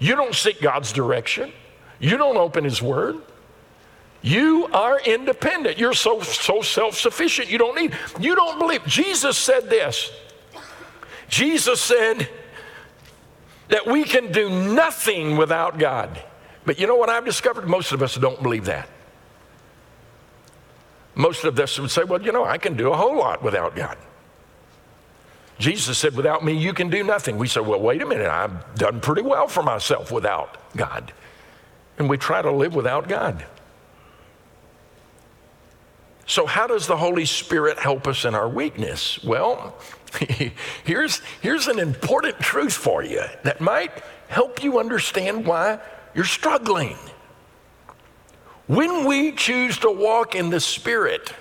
You 0.00 0.16
don't 0.16 0.34
seek 0.34 0.60
God's 0.60 0.92
direction. 0.92 1.52
You 2.00 2.16
don't 2.16 2.36
open 2.36 2.64
His 2.64 2.82
Word. 2.82 3.22
You 4.22 4.68
are 4.72 5.00
independent. 5.00 5.78
You're 5.78 5.94
so, 5.94 6.20
so 6.20 6.62
self 6.62 6.96
sufficient. 6.96 7.50
You 7.50 7.58
don't 7.58 7.76
need, 7.76 7.96
you 8.20 8.34
don't 8.34 8.58
believe. 8.58 8.84
Jesus 8.86 9.36
said 9.36 9.68
this. 9.68 10.10
Jesus 11.28 11.80
said 11.80 12.28
that 13.68 13.86
we 13.86 14.04
can 14.04 14.30
do 14.30 14.48
nothing 14.48 15.36
without 15.36 15.78
God. 15.78 16.22
But 16.64 16.78
you 16.78 16.86
know 16.86 16.94
what 16.94 17.08
I've 17.08 17.24
discovered? 17.24 17.66
Most 17.66 17.92
of 17.92 18.02
us 18.02 18.14
don't 18.14 18.40
believe 18.42 18.66
that. 18.66 18.88
Most 21.14 21.44
of 21.44 21.58
us 21.58 21.78
would 21.78 21.90
say, 21.90 22.04
well, 22.04 22.22
you 22.22 22.32
know, 22.32 22.44
I 22.44 22.58
can 22.58 22.76
do 22.76 22.92
a 22.92 22.96
whole 22.96 23.16
lot 23.16 23.42
without 23.42 23.74
God. 23.74 23.98
Jesus 25.58 25.96
said, 25.96 26.16
Without 26.16 26.44
me, 26.44 26.54
you 26.54 26.72
can 26.74 26.90
do 26.90 27.04
nothing. 27.04 27.38
We 27.38 27.46
said, 27.46 27.66
Well, 27.66 27.80
wait 27.80 28.02
a 28.02 28.06
minute, 28.06 28.26
I've 28.26 28.74
done 28.74 29.00
pretty 29.00 29.22
well 29.22 29.46
for 29.46 29.62
myself 29.62 30.10
without 30.10 30.58
God. 30.76 31.12
And 31.98 32.10
we 32.10 32.16
try 32.16 32.42
to 32.42 32.50
live 32.50 32.74
without 32.74 33.08
God. 33.08 33.44
So, 36.26 36.46
how 36.46 36.66
does 36.66 36.86
the 36.86 36.96
Holy 36.96 37.24
Spirit 37.24 37.78
help 37.78 38.06
us 38.06 38.24
in 38.24 38.34
our 38.34 38.48
weakness? 38.48 39.22
Well, 39.24 39.76
here's, 40.84 41.20
here's 41.40 41.68
an 41.68 41.78
important 41.78 42.38
truth 42.38 42.74
for 42.74 43.02
you 43.02 43.22
that 43.42 43.60
might 43.60 44.02
help 44.28 44.62
you 44.62 44.78
understand 44.78 45.46
why 45.46 45.78
you're 46.14 46.24
struggling. 46.24 46.96
When 48.66 49.04
we 49.04 49.32
choose 49.32 49.78
to 49.78 49.90
walk 49.90 50.34
in 50.34 50.50
the 50.50 50.60
Spirit, 50.60 51.34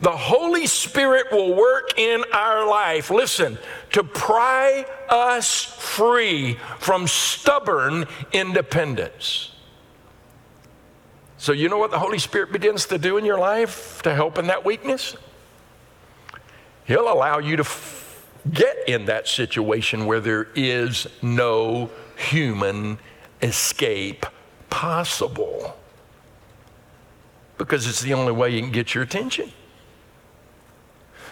the 0.00 0.10
Holy 0.10 0.66
Spirit 0.66 1.26
will 1.32 1.54
work 1.54 1.98
in 1.98 2.24
our 2.32 2.66
life, 2.68 3.10
listen, 3.10 3.58
to 3.92 4.04
pry 4.04 4.86
us 5.08 5.64
free 5.64 6.56
from 6.78 7.06
stubborn 7.06 8.06
independence. 8.32 9.52
So, 11.38 11.52
you 11.52 11.68
know 11.68 11.78
what 11.78 11.92
the 11.92 12.00
Holy 12.00 12.18
Spirit 12.18 12.50
begins 12.50 12.86
to 12.86 12.98
do 12.98 13.16
in 13.16 13.24
your 13.24 13.38
life 13.38 14.02
to 14.02 14.12
help 14.12 14.38
in 14.38 14.48
that 14.48 14.64
weakness? 14.64 15.16
He'll 16.84 17.10
allow 17.12 17.38
you 17.38 17.56
to 17.56 17.62
f- 17.62 18.26
get 18.52 18.76
in 18.88 19.04
that 19.04 19.28
situation 19.28 20.06
where 20.06 20.18
there 20.18 20.48
is 20.56 21.06
no 21.22 21.90
human 22.16 22.98
escape 23.40 24.26
possible 24.68 25.76
because 27.56 27.86
it's 27.86 28.00
the 28.00 28.14
only 28.14 28.32
way 28.32 28.50
you 28.50 28.60
can 28.60 28.72
get 28.72 28.94
your 28.94 29.04
attention. 29.04 29.52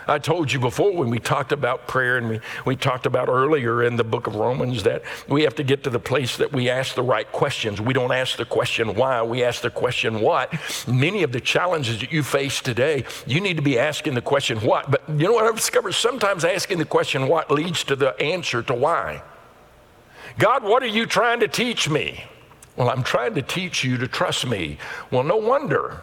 I 0.09 0.19
told 0.19 0.53
you 0.53 0.61
before 0.61 0.92
when 0.92 1.11
we 1.11 1.19
talked 1.19 1.53
about 1.53 1.88
prayer 1.88 2.16
and 2.16 2.29
we, 2.29 2.40
we 2.64 2.77
talked 2.77 3.07
about 3.07 3.29
earlier 3.29 3.83
in 3.83 3.97
the 3.97 4.05
book 4.05 4.27
of 4.27 4.37
Romans 4.37 4.85
that 4.85 5.03
we 5.29 5.42
have 5.42 5.57
to 5.57 5.64
get 5.64 5.83
to 5.85 5.90
the 5.90 5.99
place 5.99 6.37
that 6.37 6.53
we 6.53 6.71
ask 6.71 6.95
the 6.95 7.03
right 7.03 7.31
questions. 7.33 7.81
We 7.81 7.92
don't 7.92 8.12
ask 8.12 8.37
the 8.37 8.45
question 8.45 8.95
why, 8.95 9.23
we 9.23 9.42
ask 9.42 9.62
the 9.62 9.71
question 9.71 10.21
what. 10.21 10.53
Many 10.87 11.25
of 11.25 11.33
the 11.33 11.40
challenges 11.40 12.01
that 12.01 12.12
you 12.12 12.23
face 12.23 12.61
today, 12.61 13.05
you 13.27 13.40
need 13.40 13.57
to 13.57 13.62
be 13.62 13.79
asking 13.79 14.14
the 14.14 14.23
question 14.23 14.59
what. 14.59 14.90
But 14.90 15.03
you 15.09 15.27
know 15.27 15.33
what 15.33 15.45
I've 15.45 15.57
discovered? 15.57 15.92
Sometimes 15.92 16.45
asking 16.45 16.79
the 16.79 16.85
question 16.85 17.27
what 17.27 17.51
leads 17.51 17.83
to 17.85 17.97
the 17.97 18.19
answer 18.21 18.62
to 18.62 18.75
why. 18.75 19.23
God, 20.38 20.62
what 20.62 20.83
are 20.83 20.87
you 20.88 21.07
trying 21.07 21.40
to 21.40 21.49
teach 21.49 21.88
me? 21.88 22.25
Well, 22.77 22.90
I'm 22.90 23.03
trying 23.03 23.35
to 23.35 23.42
teach 23.42 23.83
you 23.83 23.97
to 23.99 24.07
trust 24.07 24.47
me. 24.47 24.79
Well, 25.11 25.25
no 25.25 25.37
wonder 25.37 26.03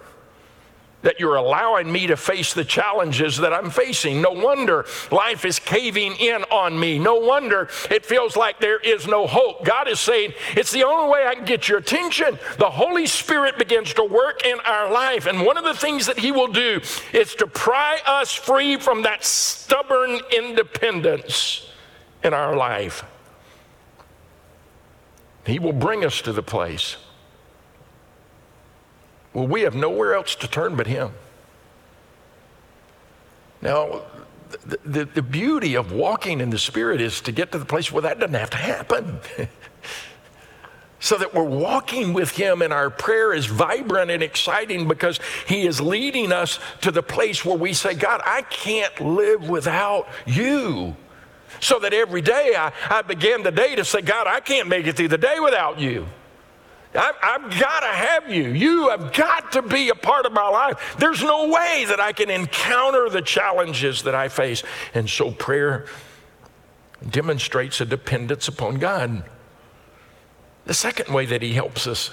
that 1.03 1.19
you're 1.19 1.35
allowing 1.35 1.91
me 1.91 2.07
to 2.07 2.17
face 2.17 2.53
the 2.53 2.65
challenges 2.65 3.37
that 3.37 3.53
I'm 3.53 3.69
facing. 3.69 4.21
No 4.21 4.31
wonder 4.31 4.85
life 5.11 5.45
is 5.45 5.59
caving 5.59 6.15
in 6.15 6.43
on 6.45 6.79
me. 6.79 6.97
No 6.97 7.15
wonder 7.15 7.69
it 7.91 8.05
feels 8.05 8.35
like 8.35 8.59
there 8.59 8.79
is 8.79 9.07
no 9.07 9.27
hope. 9.27 9.63
God 9.63 9.87
is 9.87 9.99
saying, 9.99 10.33
It's 10.55 10.71
the 10.71 10.83
only 10.83 11.11
way 11.11 11.27
I 11.27 11.35
can 11.35 11.45
get 11.45 11.69
your 11.69 11.77
attention. 11.77 12.39
The 12.57 12.69
Holy 12.69 13.05
Spirit 13.05 13.57
begins 13.57 13.93
to 13.93 14.03
work 14.03 14.45
in 14.45 14.59
our 14.65 14.91
life. 14.91 15.27
And 15.27 15.45
one 15.45 15.57
of 15.57 15.63
the 15.63 15.73
things 15.73 16.07
that 16.07 16.17
He 16.17 16.31
will 16.31 16.47
do 16.47 16.81
is 17.13 17.35
to 17.35 17.47
pry 17.47 17.99
us 18.05 18.33
free 18.33 18.77
from 18.77 19.03
that 19.03 19.23
stubborn 19.23 20.19
independence 20.35 21.69
in 22.23 22.33
our 22.33 22.55
life. 22.55 23.03
He 25.45 25.59
will 25.59 25.73
bring 25.73 26.05
us 26.05 26.21
to 26.21 26.31
the 26.31 26.43
place 26.43 26.97
well, 29.33 29.47
we 29.47 29.61
have 29.61 29.75
nowhere 29.75 30.13
else 30.13 30.35
to 30.35 30.47
turn 30.47 30.75
but 30.75 30.87
Him. 30.87 31.11
Now, 33.61 34.01
the, 34.65 34.79
the, 34.85 35.05
the, 35.05 35.21
beauty 35.21 35.75
of 35.75 35.91
walking 35.91 36.39
in 36.39 36.49
the 36.49 36.59
Spirit 36.59 37.01
is 37.01 37.21
to 37.21 37.31
get 37.31 37.51
to 37.53 37.57
the 37.57 37.65
place 37.65 37.91
where 37.91 38.03
that 38.03 38.19
doesn't 38.19 38.35
have 38.35 38.51
to 38.51 38.57
happen. 38.57 39.19
so 40.99 41.17
that 41.17 41.33
we're 41.33 41.43
walking 41.43 42.13
with 42.13 42.31
Him 42.31 42.61
and 42.61 42.71
our 42.71 42.89
prayer 42.89 43.33
is 43.33 43.45
vibrant 43.45 44.11
and 44.11 44.21
exciting 44.21 44.87
because 44.87 45.19
He 45.47 45.65
is 45.65 45.81
leading 45.81 46.31
us 46.31 46.59
to 46.81 46.91
the 46.91 47.03
place 47.03 47.43
where 47.43 47.57
we 47.57 47.73
say, 47.73 47.93
God, 47.93 48.21
I 48.23 48.43
can't 48.43 48.97
live 49.01 49.49
without 49.49 50.07
you. 50.25 50.95
So 51.59 51.79
that 51.79 51.93
every 51.93 52.21
day 52.21 52.53
I, 52.57 52.71
I 52.89 53.01
begin 53.01 53.43
the 53.43 53.51
day 53.51 53.75
to 53.75 53.85
say, 53.85 54.01
God, 54.01 54.27
I 54.27 54.39
can't 54.39 54.67
make 54.67 54.85
it 54.87 54.95
through 54.95 55.07
the 55.09 55.17
day 55.17 55.39
without 55.39 55.79
you. 55.79 56.07
I've, 56.95 57.15
I've 57.21 57.59
got 57.59 57.79
to 57.79 57.87
have 57.87 58.29
you. 58.31 58.49
You 58.49 58.89
have 58.89 59.13
got 59.13 59.51
to 59.53 59.61
be 59.61 59.89
a 59.89 59.95
part 59.95 60.25
of 60.25 60.33
my 60.33 60.47
life. 60.47 60.95
There's 60.99 61.23
no 61.23 61.49
way 61.49 61.85
that 61.87 61.99
I 61.99 62.11
can 62.11 62.29
encounter 62.29 63.09
the 63.09 63.21
challenges 63.21 64.03
that 64.03 64.15
I 64.15 64.29
face. 64.29 64.63
And 64.93 65.09
so 65.09 65.31
prayer 65.31 65.87
demonstrates 67.09 67.81
a 67.81 67.85
dependence 67.85 68.47
upon 68.47 68.75
God. 68.75 69.23
The 70.65 70.73
second 70.73 71.13
way 71.13 71.25
that 71.25 71.41
He 71.41 71.53
helps 71.53 71.87
us 71.87 72.11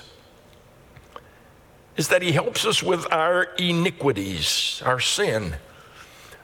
is 1.96 2.08
that 2.08 2.22
He 2.22 2.32
helps 2.32 2.64
us 2.64 2.82
with 2.82 3.06
our 3.12 3.44
iniquities, 3.58 4.82
our 4.84 5.00
sin. 5.00 5.56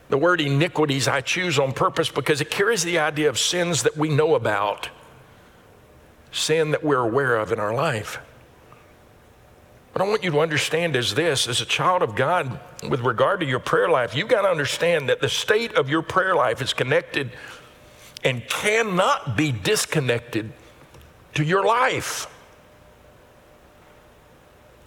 The 0.09 0.19
word 0.19 0.41
iniquities 0.41 1.09
I 1.09 1.21
choose 1.21 1.59
on 1.59 1.73
purpose 1.73 2.11
because 2.11 2.41
it 2.41 2.51
carries 2.51 2.85
the 2.85 2.99
idea 2.99 3.29
of 3.29 3.39
sins 3.39 3.83
that 3.83 3.97
we 3.97 4.09
know 4.09 4.35
about, 4.37 4.89
sin 6.37 6.71
that 6.73 6.85
we're 6.85 7.01
aware 7.01 7.37
of 7.37 7.53
in 7.53 7.59
our 7.59 7.75
life. 7.75 8.19
What 9.93 10.05
I 10.05 10.09
want 10.09 10.23
you 10.23 10.31
to 10.33 10.41
understand 10.41 10.95
is 10.95 11.15
this 11.15 11.49
as 11.49 11.63
a 11.63 11.65
child 11.65 12.03
of 12.03 12.15
God, 12.15 12.61
with 12.87 13.01
regard 13.01 13.41
to 13.41 13.47
your 13.47 13.61
prayer 13.61 13.89
life, 13.89 14.15
you've 14.15 14.29
got 14.29 14.43
to 14.43 14.49
understand 14.49 15.09
that 15.09 15.21
the 15.21 15.29
state 15.29 15.75
of 15.75 15.89
your 15.89 16.03
prayer 16.03 16.35
life 16.35 16.61
is 16.61 16.75
connected 16.75 17.31
and 18.23 18.47
cannot 18.47 19.37
be 19.37 19.53
disconnected 19.53 20.53
to 21.35 21.43
your 21.43 21.65
life 21.65 22.27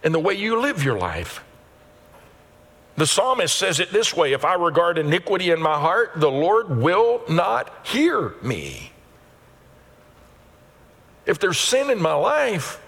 and 0.02 0.14
the 0.14 0.18
way 0.18 0.34
you 0.34 0.60
live 0.60 0.84
your 0.84 0.98
life. 0.98 1.42
The 2.96 3.06
psalmist 3.06 3.56
says 3.56 3.80
it 3.80 3.92
this 3.92 4.14
way 4.14 4.32
If 4.32 4.44
I 4.44 4.54
regard 4.54 4.98
iniquity 4.98 5.50
in 5.50 5.60
my 5.60 5.78
heart, 5.78 6.12
the 6.16 6.30
Lord 6.30 6.76
will 6.76 7.22
not 7.28 7.72
hear 7.84 8.34
me. 8.42 8.92
If 11.26 11.38
there's 11.38 11.58
sin 11.58 11.90
in 11.90 12.00
my 12.00 12.14
life, 12.14 12.80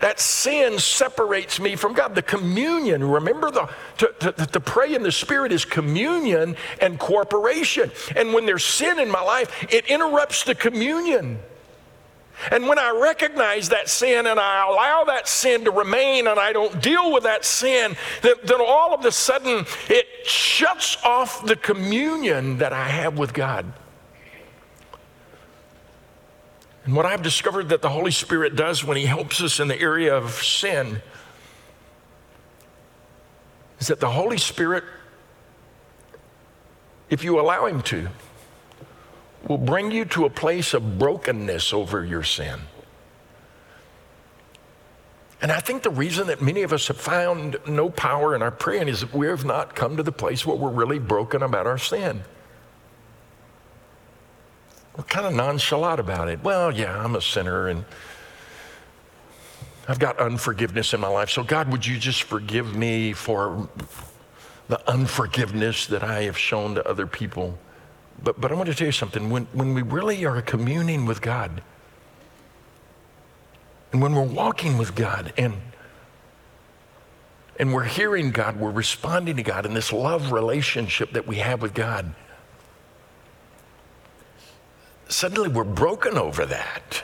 that 0.00 0.20
sin 0.20 0.78
separates 0.78 1.58
me 1.58 1.74
from 1.74 1.92
God. 1.92 2.14
The 2.14 2.22
communion, 2.22 3.02
remember, 3.02 3.50
the, 3.50 3.68
to, 3.98 4.14
to, 4.20 4.46
to, 4.46 4.60
pray 4.60 4.94
in 4.94 5.02
the 5.02 5.10
Spirit 5.10 5.50
is 5.50 5.64
communion 5.64 6.56
and 6.80 6.98
cooperation. 6.98 7.90
And 8.14 8.32
when 8.32 8.46
there's 8.46 8.64
sin 8.64 9.00
in 9.00 9.10
my 9.10 9.22
life, 9.22 9.66
it 9.72 9.86
interrupts 9.86 10.44
the 10.44 10.54
communion. 10.54 11.40
And 12.52 12.68
when 12.68 12.78
I 12.78 12.96
recognize 13.02 13.70
that 13.70 13.88
sin 13.88 14.26
and 14.26 14.38
I 14.38 14.64
allow 14.68 15.04
that 15.04 15.26
sin 15.26 15.64
to 15.64 15.72
remain 15.72 16.28
and 16.28 16.38
I 16.38 16.52
don't 16.52 16.80
deal 16.80 17.12
with 17.12 17.24
that 17.24 17.44
sin, 17.44 17.96
then, 18.22 18.34
then 18.44 18.60
all 18.60 18.94
of 18.94 19.04
a 19.04 19.10
sudden 19.10 19.66
it 19.88 20.06
shuts 20.24 20.96
off 21.04 21.44
the 21.44 21.56
communion 21.56 22.58
that 22.58 22.72
I 22.72 22.88
have 22.88 23.18
with 23.18 23.34
God. 23.34 23.66
And 26.88 26.96
what 26.96 27.04
I've 27.04 27.22
discovered 27.22 27.68
that 27.68 27.82
the 27.82 27.90
Holy 27.90 28.10
Spirit 28.10 28.56
does 28.56 28.82
when 28.82 28.96
He 28.96 29.04
helps 29.04 29.42
us 29.42 29.60
in 29.60 29.68
the 29.68 29.78
area 29.78 30.16
of 30.16 30.32
sin 30.42 31.02
is 33.78 33.88
that 33.88 34.00
the 34.00 34.08
Holy 34.08 34.38
Spirit, 34.38 34.84
if 37.10 37.22
you 37.22 37.38
allow 37.38 37.66
Him 37.66 37.82
to, 37.82 38.08
will 39.46 39.58
bring 39.58 39.90
you 39.90 40.06
to 40.06 40.24
a 40.24 40.30
place 40.30 40.72
of 40.72 40.98
brokenness 40.98 41.74
over 41.74 42.06
your 42.06 42.22
sin. 42.22 42.58
And 45.42 45.52
I 45.52 45.60
think 45.60 45.82
the 45.82 45.90
reason 45.90 46.28
that 46.28 46.40
many 46.40 46.62
of 46.62 46.72
us 46.72 46.88
have 46.88 46.96
found 46.96 47.58
no 47.66 47.90
power 47.90 48.34
in 48.34 48.40
our 48.40 48.50
praying 48.50 48.88
is 48.88 49.02
that 49.02 49.12
we 49.12 49.26
have 49.26 49.44
not 49.44 49.76
come 49.76 49.98
to 49.98 50.02
the 50.02 50.10
place 50.10 50.46
where 50.46 50.56
we're 50.56 50.70
really 50.70 50.98
broken 50.98 51.42
about 51.42 51.66
our 51.66 51.76
sin. 51.76 52.22
We're 54.98 55.04
kind 55.04 55.26
of 55.26 55.32
nonchalant 55.32 56.00
about 56.00 56.28
it. 56.28 56.42
Well, 56.42 56.74
yeah, 56.74 57.00
I'm 57.00 57.14
a 57.14 57.22
sinner 57.22 57.68
and 57.68 57.84
I've 59.86 60.00
got 60.00 60.18
unforgiveness 60.18 60.92
in 60.92 60.98
my 60.98 61.06
life. 61.06 61.30
So, 61.30 61.44
God, 61.44 61.70
would 61.70 61.86
you 61.86 61.98
just 61.98 62.24
forgive 62.24 62.74
me 62.74 63.12
for 63.12 63.68
the 64.66 64.90
unforgiveness 64.90 65.86
that 65.86 66.02
I 66.02 66.22
have 66.22 66.36
shown 66.36 66.74
to 66.74 66.86
other 66.86 67.06
people? 67.06 67.56
But, 68.24 68.40
but 68.40 68.50
I 68.50 68.56
want 68.56 68.68
to 68.70 68.74
tell 68.74 68.88
you 68.88 68.92
something. 68.92 69.30
When, 69.30 69.46
when 69.52 69.72
we 69.72 69.82
really 69.82 70.26
are 70.26 70.42
communing 70.42 71.06
with 71.06 71.22
God, 71.22 71.62
and 73.92 74.02
when 74.02 74.16
we're 74.16 74.22
walking 74.22 74.78
with 74.78 74.96
God 74.96 75.32
and 75.38 75.54
and 77.60 77.74
we're 77.74 77.84
hearing 77.84 78.30
God, 78.30 78.56
we're 78.56 78.70
responding 78.70 79.36
to 79.36 79.42
God 79.42 79.66
in 79.66 79.74
this 79.74 79.92
love 79.92 80.30
relationship 80.30 81.12
that 81.12 81.26
we 81.26 81.36
have 81.36 81.60
with 81.60 81.74
God. 81.74 82.14
Suddenly 85.08 85.48
we're 85.48 85.64
broken 85.64 86.18
over 86.18 86.44
that. 86.46 87.02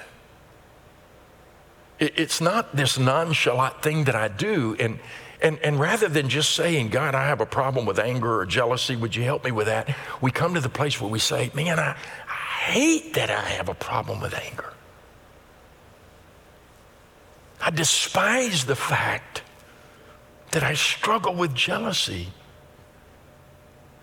It's 1.98 2.40
not 2.40 2.76
this 2.76 2.98
nonchalant 2.98 3.82
thing 3.82 4.04
that 4.04 4.14
I 4.14 4.28
do. 4.28 4.76
And, 4.78 4.98
and, 5.40 5.58
and 5.60 5.80
rather 5.80 6.08
than 6.08 6.28
just 6.28 6.54
saying, 6.54 6.88
God, 6.88 7.14
I 7.14 7.26
have 7.26 7.40
a 7.40 7.46
problem 7.46 7.86
with 7.86 7.98
anger 7.98 8.40
or 8.40 8.46
jealousy, 8.46 8.94
would 8.94 9.16
you 9.16 9.22
help 9.22 9.44
me 9.44 9.52
with 9.52 9.66
that? 9.66 9.94
We 10.20 10.30
come 10.30 10.54
to 10.54 10.60
the 10.60 10.68
place 10.68 11.00
where 11.00 11.10
we 11.10 11.18
say, 11.18 11.50
man, 11.54 11.78
I, 11.78 11.96
I 12.28 12.32
hate 12.72 13.14
that 13.14 13.30
I 13.30 13.40
have 13.40 13.68
a 13.68 13.74
problem 13.74 14.20
with 14.20 14.34
anger. 14.34 14.72
I 17.60 17.70
despise 17.70 18.66
the 18.66 18.76
fact 18.76 19.42
that 20.50 20.62
I 20.62 20.74
struggle 20.74 21.34
with 21.34 21.54
jealousy. 21.54 22.28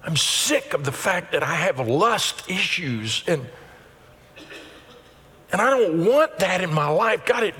I'm 0.04 0.18
sick 0.18 0.74
of 0.74 0.86
the 0.86 0.92
fact 0.92 1.34
that 1.34 1.44
I 1.44 1.54
have 1.54 1.80
lust 1.80 2.50
issues 2.50 3.24
and 3.28 3.46
and 5.52 5.62
I 5.62 5.70
don't 5.70 6.06
want 6.06 6.40
that 6.40 6.62
in 6.62 6.74
my 6.74 6.88
life. 6.88 7.26
God, 7.26 7.44
it 7.44 7.56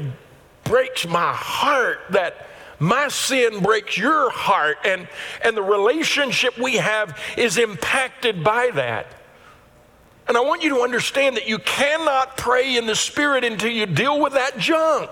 breaks 0.64 1.08
my 1.08 1.34
heart 1.34 2.00
that 2.12 2.48
my 2.80 3.10
sin 3.10 3.62
breaks 3.62 3.96
your 3.96 4.32
heart, 4.32 4.78
and, 4.86 5.08
and 5.44 5.56
the 5.56 5.62
relationship 5.62 6.58
we 6.58 6.78
have 6.78 7.16
is 7.38 7.58
impacted 7.58 8.44
by 8.44 8.72
that. 8.74 9.06
And 10.28 10.36
I 10.36 10.42
want 10.42 10.64
you 10.64 10.70
to 10.70 10.82
understand 10.82 11.36
that 11.36 11.48
you 11.48 11.60
cannot 11.60 12.38
pray 12.38 12.78
in 12.78 12.88
the 12.88 12.96
Spirit 12.96 13.44
until 13.44 13.72
you 13.72 13.86
deal 13.86 14.20
with 14.20 14.34
that 14.34 14.58
junk. 14.58 15.10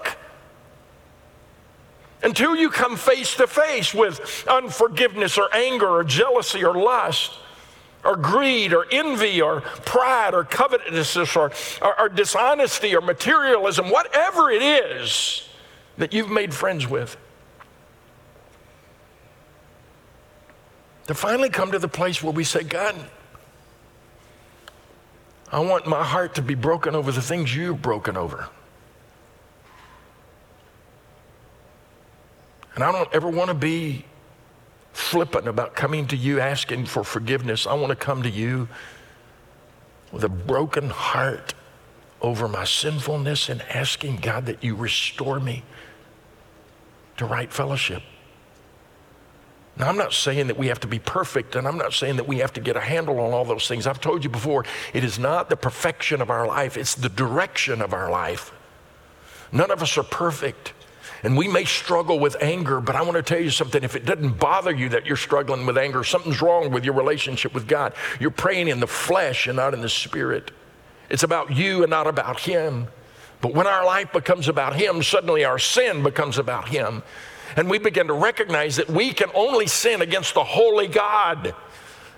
Until 2.23 2.55
you 2.55 2.69
come 2.69 2.95
face 2.95 3.35
to 3.35 3.45
face 3.45 3.93
with 3.93 4.47
unforgiveness 4.49 5.37
or 5.37 5.53
anger 5.53 5.87
or 5.87 6.03
jealousy 6.03 6.63
or 6.63 6.73
lust 6.73 7.33
or 8.03 8.15
greed 8.15 8.73
or 8.73 8.85
envy 8.91 9.41
or 9.41 9.61
pride 9.61 10.33
or 10.33 10.43
covetousness 10.43 11.35
or, 11.35 11.51
or, 11.81 11.99
or 11.99 12.09
dishonesty 12.09 12.95
or 12.95 13.01
materialism, 13.01 13.89
whatever 13.89 14.49
it 14.49 14.61
is 14.61 15.47
that 15.97 16.13
you've 16.13 16.29
made 16.29 16.53
friends 16.53 16.87
with. 16.87 17.17
to 21.09 21.15
finally 21.15 21.49
come 21.49 21.71
to 21.71 21.79
the 21.79 21.87
place 21.87 22.21
where 22.21 22.31
we 22.31 22.43
say, 22.43 22.61
God, 22.61 22.95
I 25.51 25.59
want 25.59 25.87
my 25.87 26.03
heart 26.03 26.35
to 26.35 26.43
be 26.43 26.53
broken 26.53 26.93
over 26.93 27.11
the 27.11 27.19
things 27.19 27.55
you've 27.55 27.81
broken 27.81 28.15
over. 28.15 28.47
And 32.75 32.83
I 32.83 32.91
don't 32.91 33.11
ever 33.11 33.27
want 33.27 33.47
to 33.47 33.55
be 33.55 34.05
flippant 34.93 35.47
about 35.47 35.75
coming 35.75 36.07
to 36.07 36.15
you 36.15 36.39
asking 36.39 36.85
for 36.85 37.03
forgiveness. 37.03 37.65
I 37.67 37.73
want 37.73 37.89
to 37.89 37.95
come 37.95 38.23
to 38.23 38.29
you 38.29 38.67
with 40.11 40.23
a 40.23 40.29
broken 40.29 40.89
heart 40.89 41.53
over 42.21 42.47
my 42.47 42.65
sinfulness 42.65 43.49
and 43.49 43.61
asking 43.63 44.17
God 44.17 44.45
that 44.47 44.63
you 44.63 44.75
restore 44.75 45.39
me 45.39 45.63
to 47.17 47.25
right 47.25 47.51
fellowship. 47.51 48.03
Now, 49.77 49.87
I'm 49.87 49.97
not 49.97 50.11
saying 50.11 50.47
that 50.47 50.57
we 50.57 50.67
have 50.67 50.81
to 50.81 50.87
be 50.87 50.99
perfect, 50.99 51.55
and 51.55 51.65
I'm 51.65 51.77
not 51.77 51.93
saying 51.93 52.17
that 52.17 52.27
we 52.27 52.39
have 52.39 52.51
to 52.53 52.59
get 52.59 52.75
a 52.75 52.81
handle 52.81 53.19
on 53.21 53.31
all 53.31 53.45
those 53.45 53.65
things. 53.65 53.87
I've 53.87 54.01
told 54.01 54.25
you 54.25 54.29
before, 54.29 54.65
it 54.93 55.05
is 55.05 55.17
not 55.17 55.49
the 55.49 55.55
perfection 55.55 56.21
of 56.21 56.29
our 56.29 56.45
life, 56.45 56.75
it's 56.75 56.95
the 56.95 57.07
direction 57.07 57.81
of 57.81 57.93
our 57.93 58.11
life. 58.11 58.51
None 59.53 59.71
of 59.71 59.81
us 59.81 59.97
are 59.97 60.03
perfect. 60.03 60.73
And 61.23 61.35
we 61.35 61.47
may 61.47 61.65
struggle 61.65 62.19
with 62.19 62.37
anger, 62.41 62.79
but 62.79 62.95
I 62.95 63.01
want 63.01 63.15
to 63.15 63.23
tell 63.23 63.41
you 63.41 63.49
something. 63.49 63.83
If 63.83 63.95
it 63.95 64.05
doesn't 64.05 64.39
bother 64.39 64.71
you 64.71 64.89
that 64.89 65.05
you're 65.05 65.17
struggling 65.17 65.65
with 65.65 65.77
anger, 65.77 66.03
something's 66.03 66.41
wrong 66.41 66.71
with 66.71 66.85
your 66.85 66.93
relationship 66.93 67.53
with 67.53 67.67
God. 67.67 67.93
You're 68.19 68.31
praying 68.31 68.69
in 68.69 68.79
the 68.79 68.87
flesh 68.87 69.47
and 69.47 69.57
not 69.57 69.73
in 69.73 69.81
the 69.81 69.89
spirit. 69.89 70.51
It's 71.09 71.23
about 71.23 71.55
you 71.55 71.83
and 71.83 71.89
not 71.89 72.07
about 72.07 72.39
Him. 72.39 72.87
But 73.41 73.53
when 73.53 73.67
our 73.67 73.85
life 73.85 74.13
becomes 74.13 74.47
about 74.47 74.75
Him, 74.75 75.03
suddenly 75.03 75.43
our 75.43 75.59
sin 75.59 76.03
becomes 76.03 76.37
about 76.37 76.69
Him. 76.69 77.03
And 77.55 77.69
we 77.69 77.79
begin 77.79 78.07
to 78.07 78.13
recognize 78.13 78.75
that 78.77 78.89
we 78.89 79.11
can 79.11 79.29
only 79.33 79.67
sin 79.67 80.01
against 80.01 80.33
the 80.33 80.43
holy 80.43 80.87
God. 80.87 81.53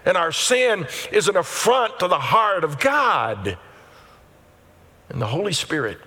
And 0.05 0.17
our 0.17 0.31
sin 0.31 0.87
is 1.11 1.27
an 1.27 1.37
affront 1.37 1.99
to 1.99 2.07
the 2.07 2.19
heart 2.19 2.63
of 2.63 2.79
God. 2.79 3.57
And 5.09 5.21
the 5.21 5.27
Holy 5.27 5.53
Spirit, 5.53 5.99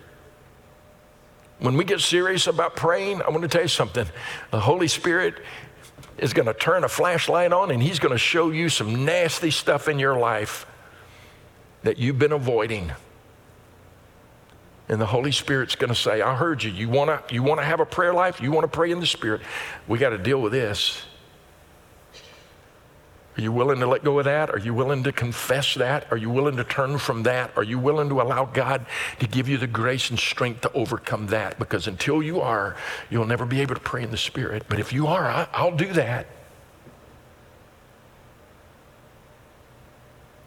when 1.58 1.76
we 1.76 1.84
get 1.84 2.00
serious 2.00 2.46
about 2.46 2.76
praying, 2.76 3.22
I 3.22 3.30
want 3.30 3.42
to 3.42 3.48
tell 3.48 3.62
you 3.62 3.68
something. 3.68 4.06
The 4.50 4.60
Holy 4.60 4.88
Spirit 4.88 5.42
is 6.18 6.32
going 6.32 6.46
to 6.46 6.54
turn 6.54 6.84
a 6.84 6.88
flashlight 6.88 7.52
on 7.52 7.70
and 7.70 7.82
He's 7.82 7.98
going 7.98 8.12
to 8.12 8.18
show 8.18 8.50
you 8.50 8.68
some 8.68 9.04
nasty 9.04 9.50
stuff 9.50 9.88
in 9.88 9.98
your 9.98 10.18
life 10.18 10.66
that 11.82 11.98
you've 11.98 12.18
been 12.18 12.32
avoiding. 12.32 12.92
And 14.88 15.00
the 15.00 15.06
Holy 15.06 15.32
Spirit's 15.32 15.76
going 15.76 15.88
to 15.88 15.94
say, 15.94 16.20
I 16.20 16.34
heard 16.34 16.62
you. 16.62 16.70
You 16.70 16.88
want 16.88 17.28
to 17.28 17.34
you 17.34 17.42
wanna 17.42 17.64
have 17.64 17.80
a 17.80 17.86
prayer 17.86 18.12
life? 18.12 18.40
You 18.40 18.50
want 18.50 18.64
to 18.64 18.68
pray 18.68 18.90
in 18.90 19.00
the 19.00 19.06
Spirit? 19.06 19.40
We 19.88 19.98
got 19.98 20.10
to 20.10 20.18
deal 20.18 20.40
with 20.40 20.52
this. 20.52 21.02
Are 23.36 23.40
you 23.40 23.50
willing 23.50 23.80
to 23.80 23.86
let 23.86 24.04
go 24.04 24.18
of 24.20 24.26
that? 24.26 24.50
Are 24.50 24.58
you 24.58 24.72
willing 24.72 25.02
to 25.02 25.12
confess 25.12 25.74
that? 25.74 26.06
Are 26.12 26.16
you 26.16 26.30
willing 26.30 26.56
to 26.56 26.64
turn 26.64 26.98
from 26.98 27.24
that? 27.24 27.50
Are 27.56 27.64
you 27.64 27.80
willing 27.80 28.08
to 28.10 28.20
allow 28.20 28.44
God 28.44 28.86
to 29.18 29.26
give 29.26 29.48
you 29.48 29.58
the 29.58 29.66
grace 29.66 30.10
and 30.10 30.18
strength 30.18 30.60
to 30.60 30.72
overcome 30.72 31.26
that? 31.28 31.58
Because 31.58 31.88
until 31.88 32.22
you 32.22 32.40
are, 32.40 32.76
you'll 33.10 33.26
never 33.26 33.44
be 33.44 33.60
able 33.60 33.74
to 33.74 33.80
pray 33.80 34.04
in 34.04 34.12
the 34.12 34.16
Spirit. 34.16 34.66
But 34.68 34.78
if 34.78 34.92
you 34.92 35.08
are, 35.08 35.48
I'll 35.52 35.76
do 35.76 35.92
that. 35.94 36.28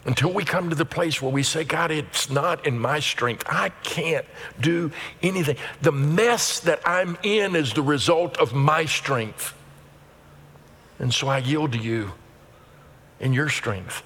until 0.07 0.31
we 0.31 0.45
come 0.45 0.69
to 0.69 0.75
the 0.75 0.85
place 0.85 1.21
where 1.21 1.31
we 1.31 1.43
say, 1.43 1.65
God, 1.65 1.91
it's 1.91 2.29
not 2.29 2.65
in 2.65 2.79
my 2.79 3.01
strength. 3.01 3.43
I 3.45 3.69
can't 3.83 4.25
do 4.61 4.89
anything. 5.21 5.57
The 5.81 5.91
mess 5.91 6.61
that 6.61 6.79
I'm 6.85 7.17
in 7.23 7.57
is 7.57 7.73
the 7.73 7.81
result 7.81 8.37
of 8.37 8.53
my 8.53 8.85
strength. 8.85 9.53
And 10.97 11.13
so 11.13 11.27
I 11.27 11.39
yield 11.39 11.73
to 11.73 11.77
you 11.77 12.13
in 13.19 13.33
your 13.33 13.49
strength. 13.49 14.03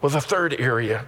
Well, 0.00 0.10
the 0.10 0.20
third 0.20 0.54
area, 0.60 1.06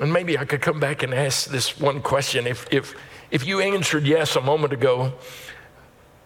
and 0.00 0.12
maybe 0.12 0.38
I 0.38 0.44
could 0.44 0.60
come 0.60 0.80
back 0.80 1.02
and 1.02 1.14
ask 1.14 1.46
this 1.50 1.78
one 1.78 2.02
question. 2.02 2.46
If, 2.46 2.66
if, 2.72 2.94
if 3.30 3.46
you 3.46 3.60
answered 3.60 4.06
yes 4.06 4.36
a 4.36 4.40
moment 4.40 4.72
ago, 4.72 5.14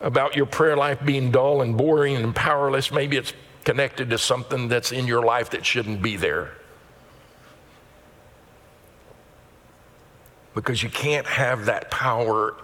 about 0.02 0.34
your 0.34 0.46
prayer 0.46 0.76
life 0.76 0.98
being 1.04 1.30
dull 1.30 1.62
and 1.62 1.76
boring 1.76 2.16
and 2.16 2.34
powerless, 2.34 2.90
maybe 2.90 3.16
it's 3.16 3.32
connected 3.64 4.10
to 4.10 4.18
something 4.18 4.68
that's 4.68 4.90
in 4.92 5.06
your 5.06 5.24
life 5.24 5.50
that 5.50 5.64
shouldn't 5.64 6.02
be 6.02 6.16
there. 6.16 6.50
Because 10.54 10.82
you 10.82 10.90
can't 10.90 11.26
have 11.26 11.66
that 11.66 11.90
power 11.90 12.56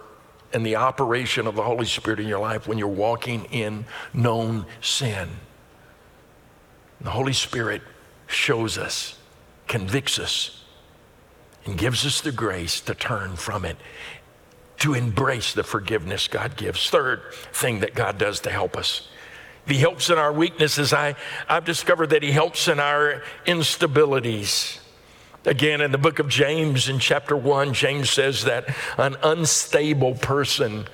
and 0.53 0.67
the 0.67 0.77
operation 0.77 1.47
of 1.47 1.55
the 1.55 1.63
Holy 1.63 1.87
Spirit 1.87 2.21
in 2.21 2.27
your 2.27 2.41
life 2.41 2.67
when 2.67 2.77
you're 2.77 2.89
walking 2.89 3.45
in 3.47 3.85
known 4.13 4.67
sin. 4.81 5.29
The 7.01 7.11
Holy 7.11 7.33
Spirit 7.33 7.83
shows 8.27 8.77
us, 8.77 9.19
convicts 9.67 10.19
us, 10.19 10.65
and 11.65 11.79
gives 11.79 12.05
us 12.05 12.21
the 12.21 12.33
grace 12.33 12.81
to 12.83 12.95
turn 12.95 13.37
from 13.37 13.65
it 13.65 13.77
to 14.79 14.95
embrace 14.95 15.55
the 15.55 15.65
forgiveness 15.65 16.29
God 16.29 16.57
gives. 16.57 16.89
Third 16.89 17.23
thing 17.53 17.81
that 17.81 17.95
God 17.95 18.19
does 18.19 18.41
to 18.41 18.51
help 18.51 18.77
us. 18.77 19.09
He 19.67 19.75
helps 19.75 20.09
in 20.09 20.19
our 20.19 20.33
weaknesses. 20.33 20.93
I, 20.93 21.15
I've 21.49 21.65
discovered 21.65 22.11
that 22.11 22.23
He 22.23 22.31
helps 22.31 22.69
in 22.69 22.81
our 22.81 23.23
instabilities. 23.47 24.79
Again, 25.45 25.81
in 25.81 25.93
the 25.93 25.99
book 25.99 26.19
of 26.19 26.29
James, 26.29 26.89
in 26.89 26.99
chapter 26.99 27.37
1, 27.37 27.75
James 27.75 28.11
says 28.11 28.45
that 28.45 28.75
an 28.97 29.17
unstable 29.23 30.15
person, 30.15 30.87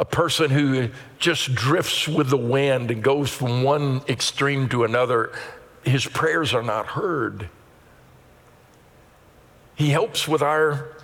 a 0.00 0.04
person 0.06 0.50
who 0.50 0.88
just 1.18 1.54
drifts 1.54 2.08
with 2.08 2.30
the 2.30 2.36
wind 2.36 2.90
and 2.90 3.02
goes 3.02 3.28
from 3.28 3.62
one 3.62 4.00
extreme 4.08 4.66
to 4.70 4.82
another, 4.82 5.30
his 5.84 6.06
prayers 6.06 6.54
are 6.54 6.62
not 6.62 6.86
heard. 6.86 7.50
He 9.74 9.90
helps 9.90 10.26
with 10.26 10.40
our 10.40 10.96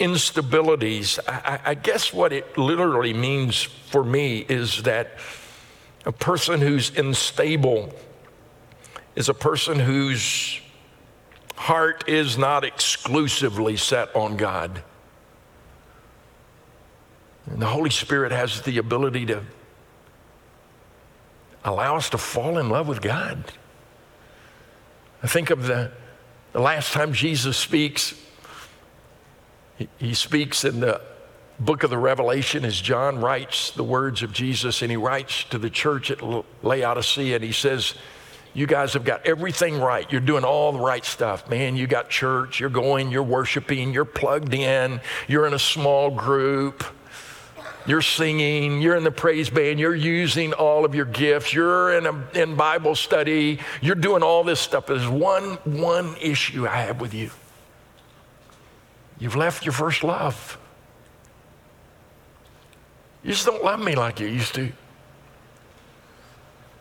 instabilities, 0.00 1.20
I, 1.28 1.60
I, 1.66 1.74
guess 1.74 2.12
what 2.12 2.32
it 2.32 2.58
literally 2.58 3.12
means 3.12 3.62
for 3.62 4.02
me 4.02 4.38
is 4.48 4.82
that 4.82 5.18
a 6.04 6.10
person 6.10 6.60
who's 6.60 6.96
unstable 6.98 7.94
is 9.14 9.28
a 9.28 9.34
person 9.34 9.78
whose 9.78 10.60
heart 11.54 12.08
is 12.08 12.36
not 12.36 12.64
exclusively 12.64 13.76
set 13.76 14.16
on 14.16 14.36
God. 14.36 14.82
And 17.46 17.60
the 17.60 17.66
Holy 17.66 17.90
Spirit 17.90 18.32
has 18.32 18.62
the 18.62 18.78
ability 18.78 19.26
to 19.26 19.42
allow 21.64 21.96
us 21.96 22.10
to 22.10 22.18
fall 22.18 22.58
in 22.58 22.68
love 22.68 22.88
with 22.88 23.00
God. 23.00 23.44
I 25.22 25.26
think 25.26 25.50
of 25.50 25.66
the, 25.66 25.92
the 26.52 26.60
last 26.60 26.92
time 26.92 27.12
Jesus 27.12 27.56
speaks 27.56 28.14
he, 29.98 30.14
speaks 30.14 30.64
in 30.64 30.80
the 30.80 31.00
book 31.58 31.82
of 31.82 31.90
the 31.90 31.98
Revelation 31.98 32.64
as 32.64 32.80
John 32.80 33.20
writes 33.20 33.70
the 33.70 33.84
words 33.84 34.22
of 34.22 34.32
Jesus, 34.32 34.82
and 34.82 34.90
he 34.90 34.96
writes 34.96 35.44
to 35.44 35.58
the 35.58 35.70
church 35.70 36.10
at 36.10 36.20
Laodicea, 36.62 37.36
and 37.36 37.44
he 37.44 37.52
says, 37.52 37.94
You 38.54 38.66
guys 38.66 38.94
have 38.94 39.04
got 39.04 39.26
everything 39.26 39.80
right. 39.80 40.10
You're 40.10 40.20
doing 40.20 40.44
all 40.44 40.72
the 40.72 40.80
right 40.80 41.04
stuff. 41.04 41.48
Man, 41.48 41.76
you 41.76 41.86
got 41.86 42.10
church, 42.10 42.60
you're 42.60 42.70
going, 42.70 43.10
you're 43.10 43.22
worshiping, 43.22 43.92
you're 43.92 44.04
plugged 44.04 44.54
in, 44.54 45.00
you're 45.28 45.46
in 45.46 45.54
a 45.54 45.58
small 45.58 46.10
group. 46.10 46.84
You're 47.86 48.02
singing, 48.02 48.80
you're 48.80 48.96
in 48.96 49.04
the 49.04 49.10
praise 49.10 49.50
band, 49.50 49.80
you're 49.80 49.94
using 49.94 50.52
all 50.52 50.84
of 50.84 50.94
your 50.94 51.04
gifts, 51.04 51.52
you're 51.52 51.96
in, 51.98 52.06
a, 52.06 52.28
in 52.34 52.54
Bible 52.54 52.94
study, 52.94 53.58
you're 53.80 53.96
doing 53.96 54.22
all 54.22 54.44
this 54.44 54.60
stuff. 54.60 54.86
There's 54.86 55.08
one, 55.08 55.54
one 55.64 56.16
issue 56.20 56.66
I 56.66 56.76
have 56.82 57.00
with 57.00 57.12
you. 57.12 57.30
You've 59.18 59.36
left 59.36 59.64
your 59.64 59.72
first 59.72 60.04
love. 60.04 60.58
You 63.22 63.30
just 63.32 63.46
don't 63.46 63.64
love 63.64 63.80
me 63.80 63.94
like 63.94 64.20
you 64.20 64.26
used 64.26 64.54
to. 64.54 64.72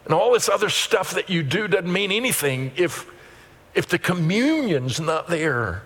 And 0.06 0.14
all 0.14 0.34
this 0.34 0.50
other 0.50 0.70
stuff 0.70 1.14
that 1.14 1.30
you 1.30 1.44
do 1.44 1.68
doesn't 1.68 1.92
mean 1.92 2.12
anything 2.12 2.72
if, 2.76 3.06
if 3.76 3.88
the 3.88 4.00
communion's 4.00 5.00
not 5.00 5.28
there. 5.28 5.84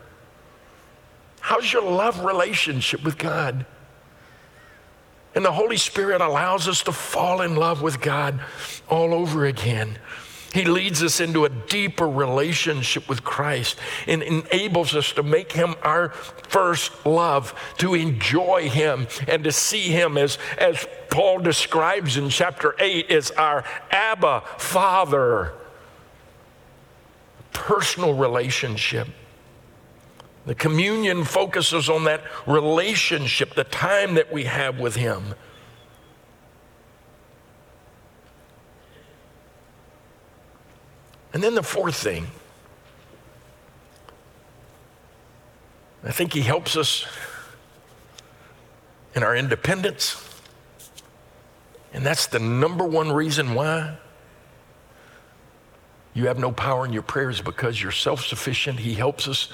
How's 1.41 1.71
your 1.71 1.83
love 1.83 2.23
relationship 2.23 3.03
with 3.03 3.17
God? 3.17 3.65
And 5.35 5.43
the 5.43 5.51
Holy 5.51 5.77
Spirit 5.77 6.21
allows 6.21 6.67
us 6.67 6.81
to 6.83 6.93
fall 6.93 7.41
in 7.41 7.55
love 7.55 7.81
with 7.81 7.99
God 7.99 8.39
all 8.89 9.13
over 9.13 9.45
again. 9.45 9.99
He 10.53 10.63
leads 10.63 11.03
us 11.03 11.19
into 11.19 11.43
a 11.43 11.49
deeper 11.49 12.07
relationship 12.07 13.09
with 13.09 13.25
Christ 13.25 13.77
and 14.07 14.23
enables 14.23 14.95
us 14.95 15.11
to 15.11 15.23
make 15.23 15.51
Him 15.51 15.75
our 15.83 16.09
first 16.47 17.05
love, 17.05 17.53
to 17.79 17.93
enjoy 17.93 18.69
Him 18.69 19.07
and 19.27 19.43
to 19.43 19.51
see 19.51 19.89
Him 19.89 20.17
as, 20.17 20.37
as 20.57 20.87
Paul 21.09 21.39
describes 21.39 22.15
in 22.15 22.29
chapter 22.29 22.73
8 22.79 23.11
as 23.11 23.31
our 23.31 23.65
Abba 23.91 24.43
Father. 24.57 25.51
Personal 27.51 28.13
relationship. 28.13 29.09
The 30.45 30.55
communion 30.55 31.23
focuses 31.23 31.89
on 31.89 32.03
that 32.03 32.21
relationship, 32.45 33.55
the 33.55 33.63
time 33.63 34.13
that 34.15 34.31
we 34.31 34.43
have 34.43 34.79
with 34.79 34.95
Him. 34.95 35.35
And 41.33 41.43
then 41.43 41.53
the 41.53 41.63
fourth 41.63 41.95
thing, 41.95 42.27
I 46.05 46.11
think 46.11 46.31
he 46.31 46.39
helps 46.39 46.77
us 46.77 47.05
in 49.15 49.21
our 49.23 49.35
independence. 49.35 50.23
And 51.91 52.05
that's 52.05 52.27
the 52.27 52.39
number 52.39 52.85
one 52.85 53.11
reason 53.11 53.53
why 53.53 53.97
you 56.13 56.27
have 56.27 56.39
no 56.39 56.53
power 56.53 56.85
in 56.85 56.93
your 56.93 57.01
prayers 57.01 57.41
because 57.41 57.81
you're 57.81 57.91
self 57.91 58.25
sufficient. 58.25 58.79
He 58.79 58.93
helps 58.93 59.27
us 59.27 59.49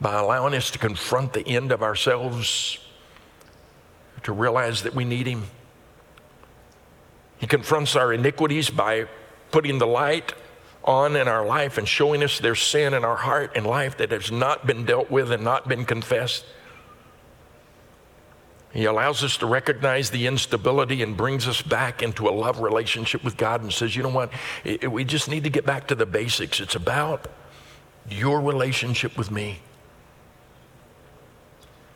by 0.00 0.18
allowing 0.18 0.54
us 0.54 0.70
to 0.72 0.78
confront 0.78 1.32
the 1.32 1.46
end 1.46 1.72
of 1.72 1.82
ourselves, 1.82 2.78
to 4.22 4.32
realize 4.32 4.82
that 4.82 4.94
we 4.94 5.04
need 5.04 5.26
Him. 5.26 5.44
He 7.38 7.46
confronts 7.46 7.96
our 7.96 8.12
iniquities 8.12 8.70
by 8.70 9.06
putting 9.50 9.78
the 9.78 9.86
light 9.86 10.34
on 10.82 11.16
in 11.16 11.28
our 11.28 11.44
life 11.46 11.78
and 11.78 11.88
showing 11.88 12.22
us 12.22 12.38
there's 12.38 12.60
sin 12.60 12.94
in 12.94 13.04
our 13.04 13.16
heart 13.16 13.52
and 13.54 13.66
life 13.66 13.96
that 13.98 14.10
has 14.10 14.30
not 14.30 14.66
been 14.66 14.84
dealt 14.84 15.10
with 15.10 15.30
and 15.30 15.42
not 15.42 15.68
been 15.68 15.84
confessed. 15.84 16.44
He 18.72 18.86
allows 18.86 19.22
us 19.22 19.36
to 19.36 19.46
recognize 19.46 20.10
the 20.10 20.26
instability 20.26 21.02
and 21.02 21.16
brings 21.16 21.46
us 21.46 21.62
back 21.62 22.02
into 22.02 22.28
a 22.28 22.32
love 22.32 22.58
relationship 22.60 23.22
with 23.22 23.36
God 23.36 23.62
and 23.62 23.72
says, 23.72 23.94
you 23.94 24.02
know 24.02 24.08
what? 24.08 24.32
We 24.90 25.04
just 25.04 25.28
need 25.28 25.44
to 25.44 25.50
get 25.50 25.64
back 25.64 25.86
to 25.88 25.94
the 25.94 26.06
basics. 26.06 26.58
It's 26.58 26.74
about 26.74 27.28
your 28.10 28.40
relationship 28.40 29.16
with 29.16 29.30
me. 29.30 29.60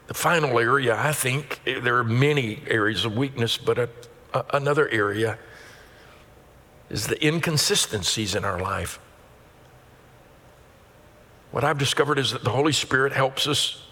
The 0.08 0.14
final 0.14 0.58
area, 0.58 0.96
I 0.98 1.12
think, 1.12 1.60
there 1.64 1.98
are 1.98 2.04
many 2.04 2.62
areas 2.66 3.04
of 3.04 3.16
weakness, 3.16 3.58
but 3.58 3.78
a, 3.78 3.90
a, 4.32 4.44
another 4.54 4.88
area 4.88 5.38
is 6.88 7.06
the 7.06 7.26
inconsistencies 7.26 8.34
in 8.34 8.42
our 8.42 8.58
life. 8.58 8.98
What 11.50 11.62
I've 11.62 11.76
discovered 11.76 12.18
is 12.18 12.32
that 12.32 12.42
the 12.42 12.50
Holy 12.50 12.72
Spirit 12.72 13.12
helps 13.12 13.46
us 13.46 13.82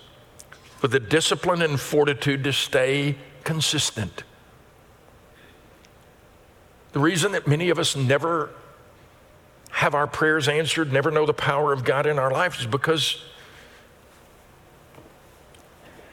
with 0.81 0.91
the 0.91 1.01
discipline 1.01 1.61
and 1.61 1.79
fortitude 1.79 2.45
to 2.45 2.53
stay 2.53 3.17
consistent. 3.45 4.25
The 6.93 6.99
reason 6.99 7.33
that 7.33 7.47
many 7.47 7.69
of 7.69 7.79
us 7.79 7.95
never 7.95 8.51
have 9.71 9.95
our 9.95 10.07
prayers 10.07 10.49
answered, 10.49 10.95
never 10.95 11.11
know 11.11 11.27
the 11.27 11.35
power 11.35 11.75
of 11.75 11.85
God 11.85 12.07
in 12.07 12.19
our 12.19 12.31
lives 12.31 12.61
is 12.61 12.67
because 12.67 13.23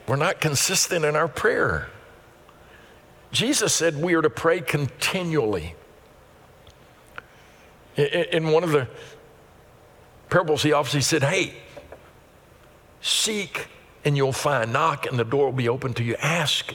we're 0.07 0.15
not 0.15 0.41
consistent 0.41 1.05
in 1.05 1.15
our 1.15 1.27
prayer. 1.27 1.89
Jesus 3.31 3.73
said 3.73 4.01
we 4.01 4.13
are 4.13 4.21
to 4.21 4.29
pray 4.29 4.61
continually. 4.61 5.75
In 7.97 8.47
one 8.47 8.63
of 8.63 8.71
the 8.71 8.87
parables, 10.29 10.63
he 10.63 10.71
obviously 10.71 11.01
said, 11.01 11.23
Hey, 11.23 11.53
seek 13.01 13.67
and 14.05 14.17
you'll 14.17 14.33
find, 14.33 14.73
knock 14.73 15.05
and 15.05 15.17
the 15.17 15.23
door 15.23 15.45
will 15.45 15.53
be 15.53 15.69
open 15.69 15.93
to 15.95 16.03
you, 16.03 16.15
ask 16.21 16.73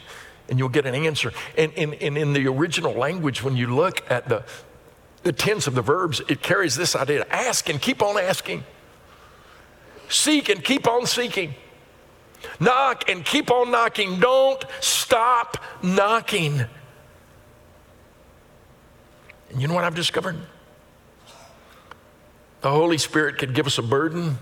and 0.49 0.59
you'll 0.59 0.69
get 0.69 0.87
an 0.87 0.95
answer. 0.95 1.33
And, 1.57 1.73
in 1.75 2.33
the 2.33 2.47
original 2.49 2.93
language, 2.93 3.43
when 3.43 3.57
you 3.57 3.75
look 3.75 4.09
at 4.11 4.29
the, 4.29 4.45
the 5.23 5.33
tense 5.33 5.67
of 5.67 5.75
the 5.75 5.83
verbs, 5.83 6.23
it 6.29 6.43
carries 6.43 6.77
this 6.77 6.97
idea 6.97 7.27
ask 7.31 7.69
and 7.69 7.81
keep 7.81 8.03
on 8.03 8.19
asking, 8.19 8.65
seek 10.09 10.49
and 10.49 10.65
keep 10.65 10.89
on 10.89 11.07
seeking. 11.07 11.55
Knock 12.61 13.09
and 13.09 13.25
keep 13.25 13.51
on 13.51 13.71
knocking. 13.71 14.21
Don't 14.21 14.65
stop 14.81 15.63
knocking. 15.83 16.65
And 19.51 19.63
you 19.63 19.69
know 19.69 19.75
what 19.75 19.85
I've 19.85 19.95
discovered? 19.95 20.37
The 22.61 22.71
Holy 22.71 22.99
Spirit 22.99 23.39
could 23.39 23.55
give 23.55 23.67
us 23.67 23.79
a 23.79 23.83
burden 23.83 24.39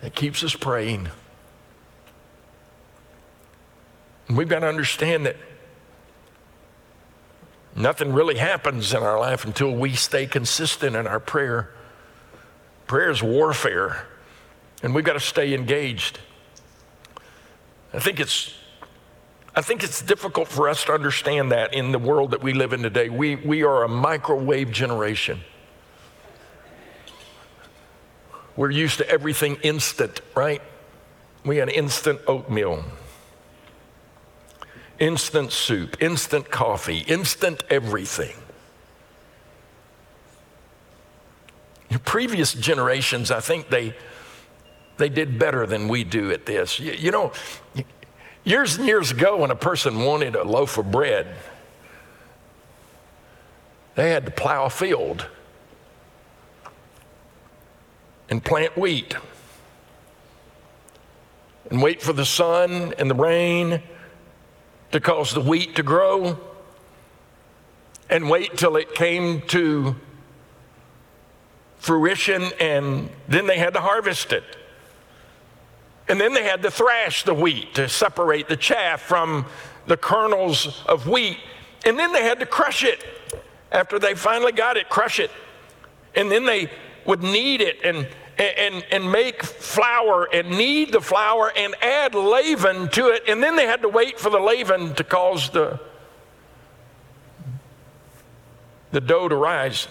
that 0.00 0.14
keeps 0.14 0.42
us 0.44 0.54
praying. 0.54 1.08
And 4.26 4.36
we've 4.36 4.48
got 4.48 4.60
to 4.60 4.68
understand 4.68 5.26
that 5.26 5.36
nothing 7.74 8.12
really 8.12 8.36
happens 8.36 8.92
in 8.92 9.02
our 9.02 9.18
life 9.18 9.44
until 9.44 9.74
we 9.74 9.94
stay 9.94 10.26
consistent 10.26 10.96
in 10.96 11.06
our 11.06 11.20
prayer. 11.20 11.70
Prayer 12.86 13.10
is 13.10 13.22
warfare, 13.22 14.06
and 14.82 14.94
we've 14.94 15.04
got 15.04 15.14
to 15.14 15.20
stay 15.20 15.54
engaged. 15.54 16.18
I 17.92 17.98
think 17.98 18.20
it's 18.20 18.54
I 19.58 19.60
think 19.60 19.82
it's 19.82 20.00
difficult 20.00 20.46
for 20.46 20.68
us 20.68 20.84
to 20.84 20.92
understand 20.92 21.50
that 21.50 21.74
in 21.74 21.90
the 21.90 21.98
world 21.98 22.30
that 22.30 22.40
we 22.40 22.52
live 22.52 22.72
in 22.72 22.80
today. 22.82 23.08
We, 23.08 23.34
we 23.34 23.64
are 23.64 23.82
a 23.82 23.88
microwave 23.88 24.70
generation. 24.70 25.40
We're 28.54 28.70
used 28.70 28.98
to 28.98 29.08
everything 29.08 29.56
instant, 29.64 30.20
right? 30.36 30.62
We 31.44 31.56
had 31.56 31.70
instant 31.70 32.20
oatmeal, 32.28 32.84
instant 35.00 35.50
soup, 35.50 35.96
instant 36.00 36.52
coffee, 36.52 36.98
instant 37.08 37.64
everything. 37.68 38.36
Your 41.90 42.00
previous 42.00 42.52
generations, 42.52 43.32
I 43.32 43.40
think 43.40 43.70
they, 43.70 43.96
they 44.98 45.08
did 45.08 45.38
better 45.38 45.66
than 45.66 45.88
we 45.88 46.04
do 46.04 46.30
at 46.30 46.44
this. 46.46 46.78
You, 46.78 46.92
you 46.92 47.10
know, 47.10 47.32
Years 48.48 48.78
and 48.78 48.86
years 48.86 49.10
ago, 49.10 49.36
when 49.36 49.50
a 49.50 49.54
person 49.54 50.04
wanted 50.04 50.34
a 50.34 50.42
loaf 50.42 50.78
of 50.78 50.90
bread, 50.90 51.26
they 53.94 54.08
had 54.08 54.24
to 54.24 54.30
plow 54.30 54.64
a 54.64 54.70
field 54.70 55.26
and 58.30 58.42
plant 58.42 58.74
wheat 58.74 59.14
and 61.70 61.82
wait 61.82 62.00
for 62.00 62.14
the 62.14 62.24
sun 62.24 62.94
and 62.96 63.10
the 63.10 63.14
rain 63.14 63.82
to 64.92 64.98
cause 65.00 65.34
the 65.34 65.42
wheat 65.42 65.76
to 65.76 65.82
grow 65.82 66.38
and 68.08 68.30
wait 68.30 68.56
till 68.56 68.76
it 68.76 68.94
came 68.94 69.42
to 69.42 69.94
fruition 71.76 72.44
and 72.58 73.10
then 73.28 73.46
they 73.46 73.58
had 73.58 73.74
to 73.74 73.80
harvest 73.80 74.32
it. 74.32 74.57
And 76.08 76.20
then 76.20 76.32
they 76.32 76.44
had 76.44 76.62
to 76.62 76.70
thrash 76.70 77.24
the 77.24 77.34
wheat 77.34 77.74
to 77.74 77.88
separate 77.88 78.48
the 78.48 78.56
chaff 78.56 79.02
from 79.02 79.46
the 79.86 79.96
kernels 79.96 80.82
of 80.86 81.06
wheat. 81.06 81.38
And 81.84 81.98
then 81.98 82.12
they 82.12 82.22
had 82.22 82.40
to 82.40 82.46
crush 82.46 82.82
it 82.82 83.04
after 83.70 83.98
they 83.98 84.14
finally 84.14 84.52
got 84.52 84.76
it, 84.76 84.88
crush 84.88 85.20
it. 85.20 85.30
And 86.14 86.30
then 86.30 86.46
they 86.46 86.70
would 87.04 87.22
knead 87.22 87.60
it 87.60 87.78
and, 87.84 88.08
and, 88.38 88.84
and 88.90 89.10
make 89.10 89.42
flour 89.42 90.28
and 90.32 90.50
knead 90.50 90.92
the 90.92 91.00
flour 91.00 91.52
and 91.54 91.74
add 91.82 92.14
leaven 92.14 92.88
to 92.90 93.08
it. 93.08 93.24
And 93.28 93.42
then 93.42 93.56
they 93.56 93.66
had 93.66 93.82
to 93.82 93.88
wait 93.88 94.18
for 94.18 94.30
the 94.30 94.38
leaven 94.38 94.94
to 94.94 95.04
cause 95.04 95.50
the, 95.50 95.80
the 98.92 99.00
dough 99.00 99.28
to 99.28 99.36
rise. 99.36 99.88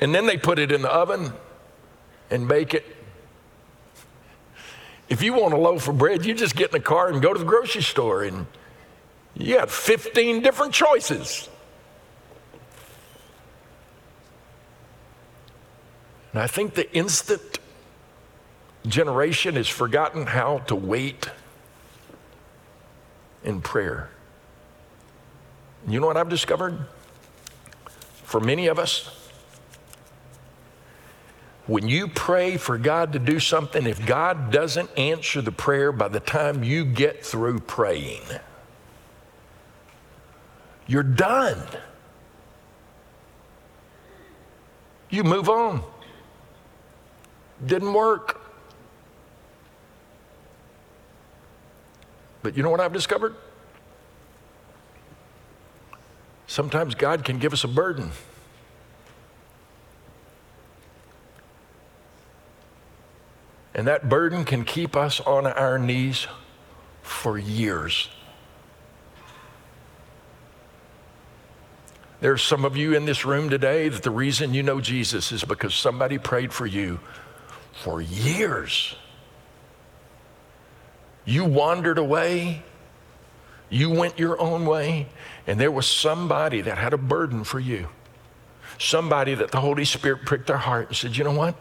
And 0.00 0.14
then 0.14 0.26
they 0.26 0.36
put 0.36 0.58
it 0.58 0.70
in 0.70 0.82
the 0.82 0.92
oven 0.92 1.32
and 2.30 2.46
bake 2.46 2.74
it. 2.74 2.95
If 5.08 5.22
you 5.22 5.34
want 5.34 5.54
a 5.54 5.56
loaf 5.56 5.86
of 5.88 5.98
bread, 5.98 6.24
you 6.26 6.34
just 6.34 6.56
get 6.56 6.70
in 6.70 6.72
the 6.72 6.80
car 6.80 7.08
and 7.08 7.22
go 7.22 7.32
to 7.32 7.38
the 7.38 7.44
grocery 7.44 7.82
store, 7.82 8.24
and 8.24 8.46
you 9.34 9.56
got 9.56 9.70
15 9.70 10.42
different 10.42 10.72
choices. 10.72 11.48
And 16.32 16.42
I 16.42 16.46
think 16.46 16.74
the 16.74 16.92
instant 16.94 17.60
generation 18.86 19.54
has 19.54 19.68
forgotten 19.68 20.26
how 20.26 20.58
to 20.66 20.74
wait 20.74 21.30
in 23.44 23.60
prayer. 23.62 24.10
You 25.88 26.00
know 26.00 26.06
what 26.06 26.16
I've 26.16 26.28
discovered? 26.28 26.84
For 28.24 28.40
many 28.40 28.66
of 28.66 28.78
us, 28.78 29.15
when 31.66 31.88
you 31.88 32.06
pray 32.06 32.56
for 32.56 32.78
God 32.78 33.12
to 33.14 33.18
do 33.18 33.40
something, 33.40 33.86
if 33.86 34.04
God 34.06 34.52
doesn't 34.52 34.90
answer 34.96 35.42
the 35.42 35.50
prayer 35.50 35.90
by 35.90 36.08
the 36.08 36.20
time 36.20 36.62
you 36.62 36.84
get 36.84 37.24
through 37.24 37.60
praying, 37.60 38.22
you're 40.86 41.02
done. 41.02 41.60
You 45.10 45.24
move 45.24 45.48
on. 45.48 45.82
Didn't 47.64 47.92
work. 47.92 48.40
But 52.42 52.56
you 52.56 52.62
know 52.62 52.70
what 52.70 52.80
I've 52.80 52.92
discovered? 52.92 53.34
Sometimes 56.46 56.94
God 56.94 57.24
can 57.24 57.38
give 57.38 57.52
us 57.52 57.64
a 57.64 57.68
burden. 57.68 58.12
And 63.76 63.86
that 63.88 64.08
burden 64.08 64.46
can 64.46 64.64
keep 64.64 64.96
us 64.96 65.20
on 65.20 65.46
our 65.46 65.78
knees 65.78 66.26
for 67.02 67.38
years. 67.38 68.08
There's 72.20 72.42
some 72.42 72.64
of 72.64 72.74
you 72.74 72.94
in 72.94 73.04
this 73.04 73.26
room 73.26 73.50
today 73.50 73.90
that 73.90 74.02
the 74.02 74.10
reason 74.10 74.54
you 74.54 74.62
know 74.62 74.80
Jesus 74.80 75.30
is 75.30 75.44
because 75.44 75.74
somebody 75.74 76.16
prayed 76.16 76.54
for 76.54 76.64
you 76.64 77.00
for 77.74 78.00
years. 78.00 78.96
You 81.26 81.44
wandered 81.44 81.98
away, 81.98 82.62
you 83.68 83.90
went 83.90 84.18
your 84.18 84.40
own 84.40 84.64
way, 84.64 85.08
and 85.46 85.60
there 85.60 85.70
was 85.70 85.86
somebody 85.86 86.62
that 86.62 86.78
had 86.78 86.94
a 86.94 86.98
burden 86.98 87.44
for 87.44 87.60
you. 87.60 87.88
Somebody 88.78 89.34
that 89.34 89.50
the 89.50 89.60
Holy 89.60 89.84
Spirit 89.84 90.24
pricked 90.24 90.46
their 90.46 90.56
heart 90.56 90.88
and 90.88 90.96
said, 90.96 91.14
You 91.14 91.24
know 91.24 91.32
what? 91.32 91.56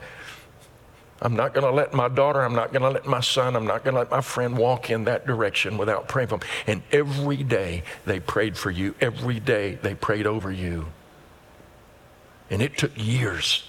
I'm 1.22 1.36
not 1.36 1.54
going 1.54 1.66
to 1.66 1.72
let 1.72 1.94
my 1.94 2.10
daughter, 2.10 2.42
I'm 2.42 2.56
not 2.56 2.74
going 2.74 2.82
to 2.82 2.90
let 2.90 3.06
my 3.06 3.22
son, 3.22 3.56
I'm 3.56 3.66
not 3.66 3.84
going 3.84 3.94
to 3.94 4.02
let 4.02 4.12
my 4.12 4.22
friend 4.22 4.58
walk 4.58 4.90
in 4.90 5.06
that 5.06 5.26
direction 5.26 5.78
without 5.78 6.08
praying 6.08 6.28
for 6.28 6.40
them. 6.40 6.48
And 6.68 6.84
every 6.92 7.42
day 7.42 7.84
they 8.06 8.20
prayed 8.20 8.58
for 8.58 8.70
you. 8.70 8.96
Every 9.00 9.40
day 9.40 9.76
they 9.76 9.96
prayed 9.96 10.28
over 10.28 10.52
you. 10.52 10.88
And 12.50 12.62
it 12.62 12.78
took 12.78 12.92
years. 12.96 13.64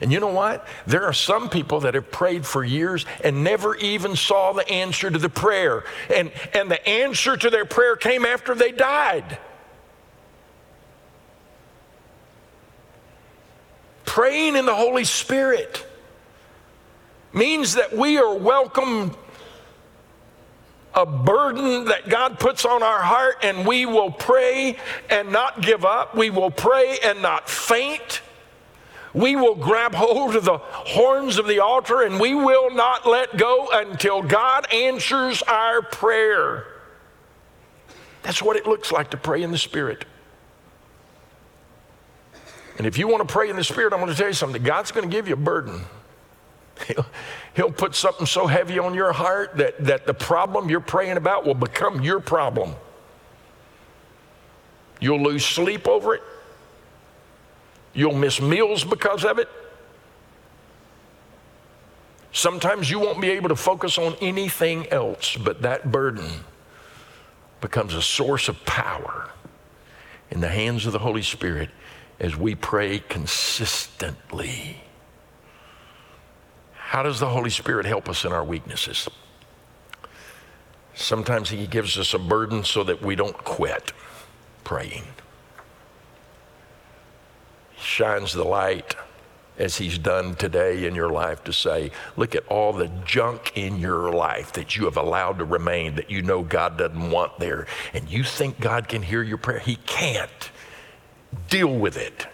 And 0.00 0.12
you 0.12 0.20
know 0.20 0.28
what? 0.28 0.66
There 0.86 1.04
are 1.04 1.12
some 1.12 1.48
people 1.48 1.80
that 1.80 1.94
have 1.94 2.10
prayed 2.12 2.46
for 2.46 2.62
years 2.62 3.04
and 3.24 3.42
never 3.42 3.74
even 3.76 4.14
saw 4.14 4.52
the 4.52 4.68
answer 4.68 5.10
to 5.10 5.18
the 5.18 5.28
prayer. 5.28 5.84
And, 6.14 6.30
and 6.54 6.70
the 6.70 6.86
answer 6.88 7.36
to 7.36 7.50
their 7.50 7.64
prayer 7.64 7.96
came 7.96 8.24
after 8.24 8.54
they 8.54 8.72
died. 8.72 9.38
Praying 14.04 14.54
in 14.54 14.66
the 14.66 14.74
Holy 14.74 15.04
Spirit 15.04 15.84
means 17.36 17.74
that 17.74 17.96
we 17.96 18.18
are 18.18 18.34
welcome 18.34 19.14
a 20.94 21.04
burden 21.04 21.84
that 21.84 22.08
God 22.08 22.40
puts 22.40 22.64
on 22.64 22.82
our 22.82 23.02
heart, 23.02 23.36
and 23.42 23.66
we 23.66 23.84
will 23.84 24.10
pray 24.10 24.78
and 25.10 25.30
not 25.30 25.60
give 25.60 25.84
up. 25.84 26.16
We 26.16 26.30
will 26.30 26.50
pray 26.50 26.98
and 27.04 27.20
not 27.20 27.50
faint. 27.50 28.22
We 29.12 29.36
will 29.36 29.54
grab 29.54 29.94
hold 29.94 30.36
of 30.36 30.44
the 30.44 30.58
horns 30.58 31.38
of 31.38 31.46
the 31.46 31.60
altar 31.60 32.02
and 32.02 32.20
we 32.20 32.34
will 32.34 32.70
not 32.70 33.06
let 33.06 33.38
go 33.38 33.66
until 33.72 34.20
God 34.20 34.70
answers 34.70 35.40
our 35.42 35.80
prayer. 35.80 36.66
That's 38.22 38.42
what 38.42 38.56
it 38.56 38.66
looks 38.66 38.92
like 38.92 39.12
to 39.12 39.16
pray 39.16 39.42
in 39.42 39.52
the 39.52 39.58
Spirit. 39.58 40.04
And 42.76 42.86
if 42.86 42.98
you 42.98 43.08
want 43.08 43.26
to 43.26 43.32
pray 43.32 43.48
in 43.48 43.56
the 43.56 43.64
Spirit, 43.64 43.94
I'm 43.94 44.00
going 44.00 44.12
to 44.12 44.18
tell 44.18 44.28
you 44.28 44.34
something. 44.34 44.62
God's 44.62 44.92
going 44.92 45.08
to 45.08 45.16
give 45.16 45.28
you 45.28 45.34
a 45.34 45.38
burden. 45.38 45.80
He'll, 46.86 47.06
he'll 47.54 47.72
put 47.72 47.94
something 47.94 48.26
so 48.26 48.46
heavy 48.46 48.78
on 48.78 48.94
your 48.94 49.12
heart 49.12 49.56
that, 49.56 49.84
that 49.84 50.06
the 50.06 50.14
problem 50.14 50.70
you're 50.70 50.80
praying 50.80 51.16
about 51.16 51.44
will 51.44 51.54
become 51.54 52.00
your 52.02 52.20
problem. 52.20 52.74
You'll 55.00 55.22
lose 55.22 55.44
sleep 55.44 55.88
over 55.88 56.14
it. 56.14 56.22
You'll 57.92 58.14
miss 58.14 58.40
meals 58.40 58.84
because 58.84 59.24
of 59.24 59.38
it. 59.38 59.48
Sometimes 62.32 62.90
you 62.90 63.00
won't 63.00 63.20
be 63.20 63.30
able 63.30 63.48
to 63.48 63.56
focus 63.56 63.96
on 63.96 64.14
anything 64.20 64.86
else, 64.88 65.36
but 65.36 65.62
that 65.62 65.90
burden 65.90 66.30
becomes 67.62 67.94
a 67.94 68.02
source 68.02 68.48
of 68.48 68.62
power 68.66 69.30
in 70.30 70.40
the 70.40 70.48
hands 70.48 70.84
of 70.84 70.92
the 70.92 70.98
Holy 70.98 71.22
Spirit 71.22 71.70
as 72.20 72.36
we 72.36 72.54
pray 72.54 72.98
consistently. 72.98 74.82
How 76.86 77.02
does 77.02 77.18
the 77.18 77.28
Holy 77.28 77.50
Spirit 77.50 77.84
help 77.84 78.08
us 78.08 78.24
in 78.24 78.32
our 78.32 78.44
weaknesses? 78.44 79.08
Sometimes 80.94 81.50
He 81.50 81.66
gives 81.66 81.98
us 81.98 82.14
a 82.14 82.18
burden 82.18 82.62
so 82.62 82.84
that 82.84 83.02
we 83.02 83.16
don't 83.16 83.36
quit 83.38 83.92
praying. 84.62 85.02
He 87.72 87.82
shines 87.82 88.32
the 88.32 88.44
light 88.44 88.94
as 89.58 89.78
He's 89.78 89.98
done 89.98 90.36
today 90.36 90.86
in 90.86 90.94
your 90.94 91.10
life 91.10 91.42
to 91.44 91.52
say, 91.52 91.90
look 92.16 92.36
at 92.36 92.46
all 92.46 92.72
the 92.72 92.86
junk 93.04 93.50
in 93.56 93.80
your 93.80 94.12
life 94.12 94.52
that 94.52 94.76
you 94.76 94.84
have 94.84 94.96
allowed 94.96 95.40
to 95.40 95.44
remain 95.44 95.96
that 95.96 96.08
you 96.08 96.22
know 96.22 96.44
God 96.44 96.78
doesn't 96.78 97.10
want 97.10 97.40
there, 97.40 97.66
and 97.94 98.08
you 98.08 98.22
think 98.22 98.60
God 98.60 98.86
can 98.86 99.02
hear 99.02 99.24
your 99.24 99.38
prayer. 99.38 99.58
He 99.58 99.74
can't. 99.74 100.50
Deal 101.50 101.76
with 101.76 101.96
it. 101.96 102.28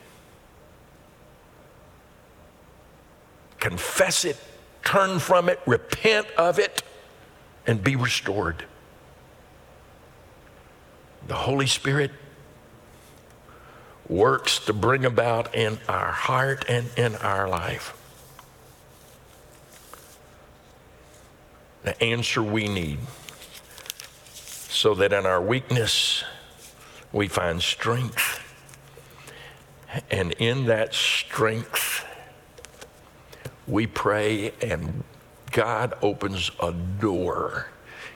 Confess 3.63 4.25
it, 4.25 4.37
turn 4.83 5.21
from 5.21 5.49
it, 5.49 5.61
repent 5.67 6.27
of 6.37 6.59
it, 6.59 6.83
and 7.65 7.81
be 7.81 7.95
restored. 7.95 8.65
The 11.29 11.37
Holy 11.37 11.69
Spirit 11.69 12.11
works 14.09 14.59
to 14.67 14.73
bring 14.73 15.05
about 15.05 15.55
in 15.55 15.79
our 15.89 16.11
heart 16.11 16.65
and 16.69 16.89
in 16.97 17.15
our 17.15 17.49
life 17.49 17.97
the 21.85 22.03
answer 22.03 22.43
we 22.43 22.67
need 22.67 22.99
so 24.35 24.93
that 24.97 25.13
in 25.13 25.25
our 25.25 25.41
weakness 25.41 26.25
we 27.13 27.29
find 27.29 27.63
strength. 27.63 28.41
And 30.11 30.33
in 30.33 30.67
that 30.67 30.95
strength, 30.95 31.92
we 33.67 33.87
pray, 33.87 34.53
and 34.61 35.05
God 35.51 35.95
opens 36.03 36.51
a 36.61 36.73
door 36.73 37.69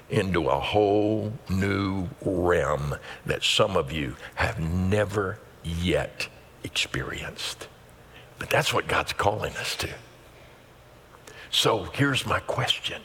into 0.09 0.49
a 0.49 0.59
whole 0.59 1.33
new 1.49 2.09
realm 2.25 2.97
that 3.25 3.43
some 3.43 3.77
of 3.77 3.93
you 3.93 4.17
have 4.37 4.61
never 4.61 5.39
yet 5.65 6.29
experienced. 6.63 7.69
But 8.39 8.51
that's 8.51 8.73
what 8.73 8.87
God's 8.87 9.13
calling 9.13 9.57
us 9.57 9.75
to. 9.77 9.89
So 11.51 11.85
here's 11.85 12.27
my 12.27 12.41
question 12.41 13.03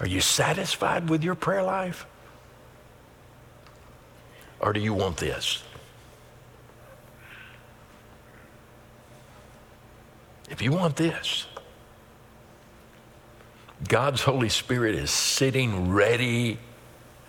Are 0.00 0.06
you 0.06 0.20
satisfied 0.20 1.08
with 1.08 1.22
your 1.22 1.34
prayer 1.34 1.62
life? 1.62 2.06
Or 4.58 4.72
do 4.72 4.80
you 4.80 4.94
want 4.94 5.18
this? 5.18 5.62
If 10.48 10.62
you 10.62 10.72
want 10.72 10.96
this, 10.96 11.46
God's 13.88 14.22
Holy 14.22 14.48
Spirit 14.48 14.94
is 14.94 15.10
sitting 15.10 15.90
ready 15.90 16.58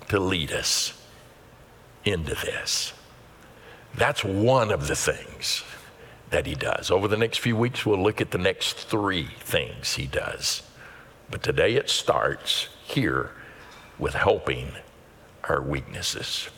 to 0.10 0.20
lead 0.20 0.52
us 0.52 0.94
into 2.06 2.36
this. 2.36 2.94
That's 3.96 4.24
one 4.24 4.72
of 4.72 4.88
the 4.88 4.96
things 4.96 5.64
that 6.30 6.46
he 6.46 6.56
does. 6.56 6.92
Over 6.92 7.08
the 7.08 7.18
next 7.18 7.40
few 7.40 7.56
weeks, 7.56 7.86
we'll 7.86 8.02
look 8.02 8.22
at 8.22 8.32
the 8.32 8.38
next 8.38 8.78
three 8.78 9.28
things 9.40 9.96
he 9.96 10.06
does. 10.06 10.62
But 11.30 11.44
today 11.44 11.76
it 11.76 11.90
starts 11.90 12.70
here 12.84 13.32
with 13.98 14.14
helping 14.14 14.72
our 15.46 15.62
weaknesses. 15.62 16.50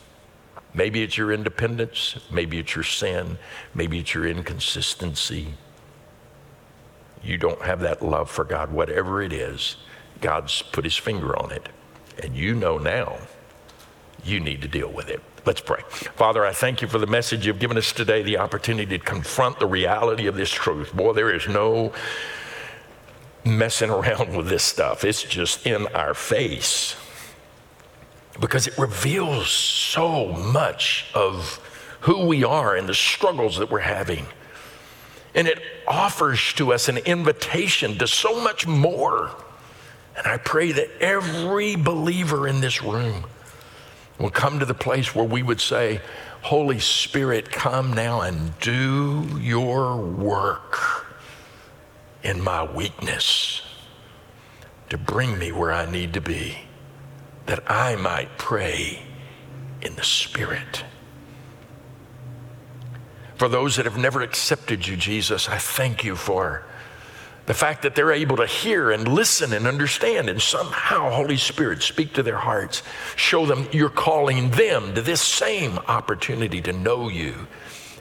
Maybe 0.74 1.02
it's 1.02 1.18
your 1.18 1.32
independence, 1.32 2.18
maybe 2.32 2.60
it's 2.60 2.76
your 2.76 2.84
sin, 2.84 3.38
maybe 3.74 4.00
it's 4.00 4.14
your 4.14 4.28
inconsistency. 4.28 5.56
You 7.24 7.38
don't 7.38 7.62
have 7.62 7.82
that 7.82 8.02
love 8.02 8.30
for 8.30 8.44
God, 8.44 8.72
whatever 8.72 9.22
it 9.22 9.34
is, 9.34 9.78
God's 10.22 10.62
put 10.62 10.84
his 10.84 10.98
finger 10.98 11.38
on 11.38 11.52
it. 11.52 11.70
And 12.22 12.36
you 12.36 12.54
know 12.54 12.78
now 12.78 13.18
you 14.24 14.40
need 14.40 14.62
to 14.62 14.68
deal 14.68 14.92
with 14.92 15.10
it. 15.10 15.22
Let's 15.46 15.62
pray. 15.62 15.82
Father, 15.88 16.46
I 16.46 16.52
thank 16.52 16.82
you 16.82 16.88
for 16.88 16.98
the 16.98 17.08
message 17.08 17.46
you've 17.46 17.60
given 17.60 17.78
us 17.78 17.94
today, 17.94 18.22
the 18.22 18.38
opportunity 18.38 18.98
to 18.98 19.04
confront 19.04 19.60
the 19.60 19.66
reality 19.66 20.28
of 20.28 20.36
this 20.36 20.52
truth. 20.52 20.94
Boy, 20.94 21.14
there 21.14 21.34
is 21.34 21.48
no 21.48 21.94
messing 23.46 23.90
around 23.90 24.36
with 24.36 24.48
this 24.48 24.64
stuff, 24.64 25.04
it's 25.04 25.24
just 25.24 25.66
in 25.66 25.88
our 25.88 26.14
face 26.14 26.96
because 28.40 28.68
it 28.68 28.78
reveals 28.78 29.50
so 29.50 30.28
much 30.28 31.08
of 31.14 31.60
who 32.02 32.26
we 32.26 32.44
are 32.44 32.76
and 32.76 32.88
the 32.88 32.94
struggles 32.94 33.58
that 33.58 33.70
we're 33.70 33.80
having. 33.80 34.26
And 35.36 35.48
it 35.48 35.62
offers 35.88 36.54
to 36.54 36.74
us 36.74 36.90
an 36.90 36.98
invitation 36.98 37.98
to 38.00 38.08
so 38.08 38.42
much 38.42 38.66
more. 38.66 39.32
And 40.18 40.28
I 40.28 40.38
pray 40.38 40.72
that 40.72 40.90
every 41.00 41.76
believer 41.76 42.48
in 42.48 42.62
this 42.62 42.84
room 42.84 43.26
will 44.20 44.32
come 44.32 44.60
to 44.60 44.66
the 44.66 44.74
place 44.74 45.16
where 45.16 45.26
we 45.26 45.44
would 45.44 45.62
say, 45.62 46.02
Holy 46.42 46.80
Spirit, 46.80 47.52
come 47.52 47.94
now 47.94 48.22
and 48.22 48.58
do 48.60 49.40
your 49.40 49.98
work 49.98 51.06
in 52.24 52.42
my 52.42 52.64
weakness 52.64 53.62
to 54.90 54.98
bring 54.98 55.38
me 55.38 55.52
where 55.52 55.72
I 55.72 55.90
need 55.90 56.14
to 56.14 56.22
be, 56.22 56.58
that 57.46 57.70
I 57.72 57.96
might 57.96 58.38
pray 58.38 59.04
in 59.82 59.96
the 59.96 60.04
Spirit. 60.04 60.84
For 63.40 63.48
those 63.48 63.78
that 63.78 63.86
have 63.86 63.98
never 63.98 64.22
accepted 64.22 64.86
you, 64.86 64.98
Jesus, 64.98 65.48
I 65.48 65.58
thank 65.58 66.04
you 66.04 66.18
for 66.18 66.66
the 67.46 67.54
fact 67.54 67.84
that 67.84 67.96
they're 67.96 68.12
able 68.12 68.36
to 68.36 68.46
hear 68.46 68.92
and 68.92 69.08
listen 69.08 69.54
and 69.54 69.66
understand, 69.66 70.30
and 70.30 70.42
somehow, 70.42 71.10
Holy 71.10 71.38
Spirit, 71.38 71.82
speak 71.82 72.14
to 72.14 72.22
their 72.22 72.38
hearts. 72.38 72.84
Show 73.16 73.46
them 73.46 73.68
you're 73.72 73.90
calling 73.90 74.52
them 74.52 74.94
to 74.94 75.02
this 75.02 75.22
same 75.22 75.80
opportunity 75.88 76.62
to 76.64 76.74
know 76.74 77.08
you 77.08 77.48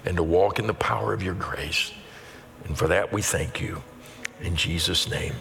and 0.04 0.16
to 0.16 0.24
walk 0.24 0.58
in 0.58 0.66
the 0.66 0.74
power 0.74 1.12
of 1.12 1.22
your 1.22 1.34
grace. 1.34 1.92
And 2.64 2.76
for 2.76 2.88
that, 2.88 3.12
we 3.12 3.22
thank 3.22 3.60
you. 3.60 3.82
In 4.40 4.56
Jesus' 4.56 5.08
name, 5.08 5.34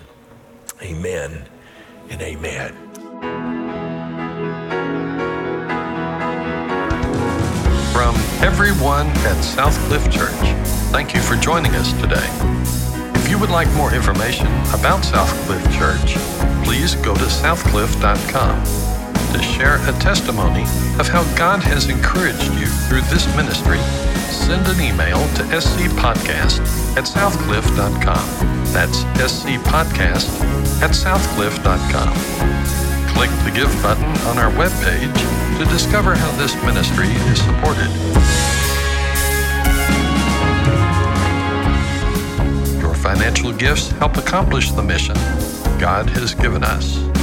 amen 0.79 1.49
and 2.11 2.21
amen. 2.21 3.56
From 7.97 8.15
everyone 8.43 9.07
at 9.25 9.37
Southcliff 9.43 10.03
Church, 10.11 10.29
thank 10.91 11.15
you 11.15 11.19
for 11.19 11.35
joining 11.35 11.73
us 11.73 11.93
today. 11.93 12.29
If 13.19 13.27
you 13.27 13.39
would 13.39 13.49
like 13.49 13.67
more 13.73 13.91
information 13.91 14.45
about 14.69 15.01
Southcliff 15.01 15.63
Church, 15.79 16.13
please 16.63 16.93
go 16.93 17.15
to 17.15 17.21
southcliff.com 17.21 18.63
to 19.33 19.41
share 19.41 19.77
a 19.89 19.99
testimony 19.99 20.61
of 20.99 21.07
how 21.07 21.23
God 21.35 21.63
has 21.63 21.89
encouraged 21.89 22.53
you 22.53 22.67
through 22.67 23.01
this 23.09 23.25
ministry. 23.35 23.79
Send 24.29 24.67
an 24.67 24.79
email 24.79 25.17
to 25.33 25.41
scpodcast 25.57 26.59
at 26.97 27.05
southcliff.com. 27.05 28.63
That's 28.73 29.05
scpodcast 29.15 30.29
at 30.83 30.91
southcliff.com. 30.91 32.56
Click 33.17 33.31
the 33.43 33.51
Give 33.51 33.81
button 33.81 34.05
on 34.27 34.37
our 34.37 34.51
webpage 34.51 35.57
to 35.57 35.65
discover 35.71 36.13
how 36.13 36.31
this 36.37 36.53
ministry 36.63 37.07
is 37.07 37.41
supported. 37.41 37.89
Your 42.79 42.93
financial 42.93 43.51
gifts 43.53 43.89
help 43.89 44.17
accomplish 44.17 44.71
the 44.71 44.83
mission 44.83 45.15
God 45.79 46.07
has 46.11 46.35
given 46.35 46.63
us. 46.63 47.16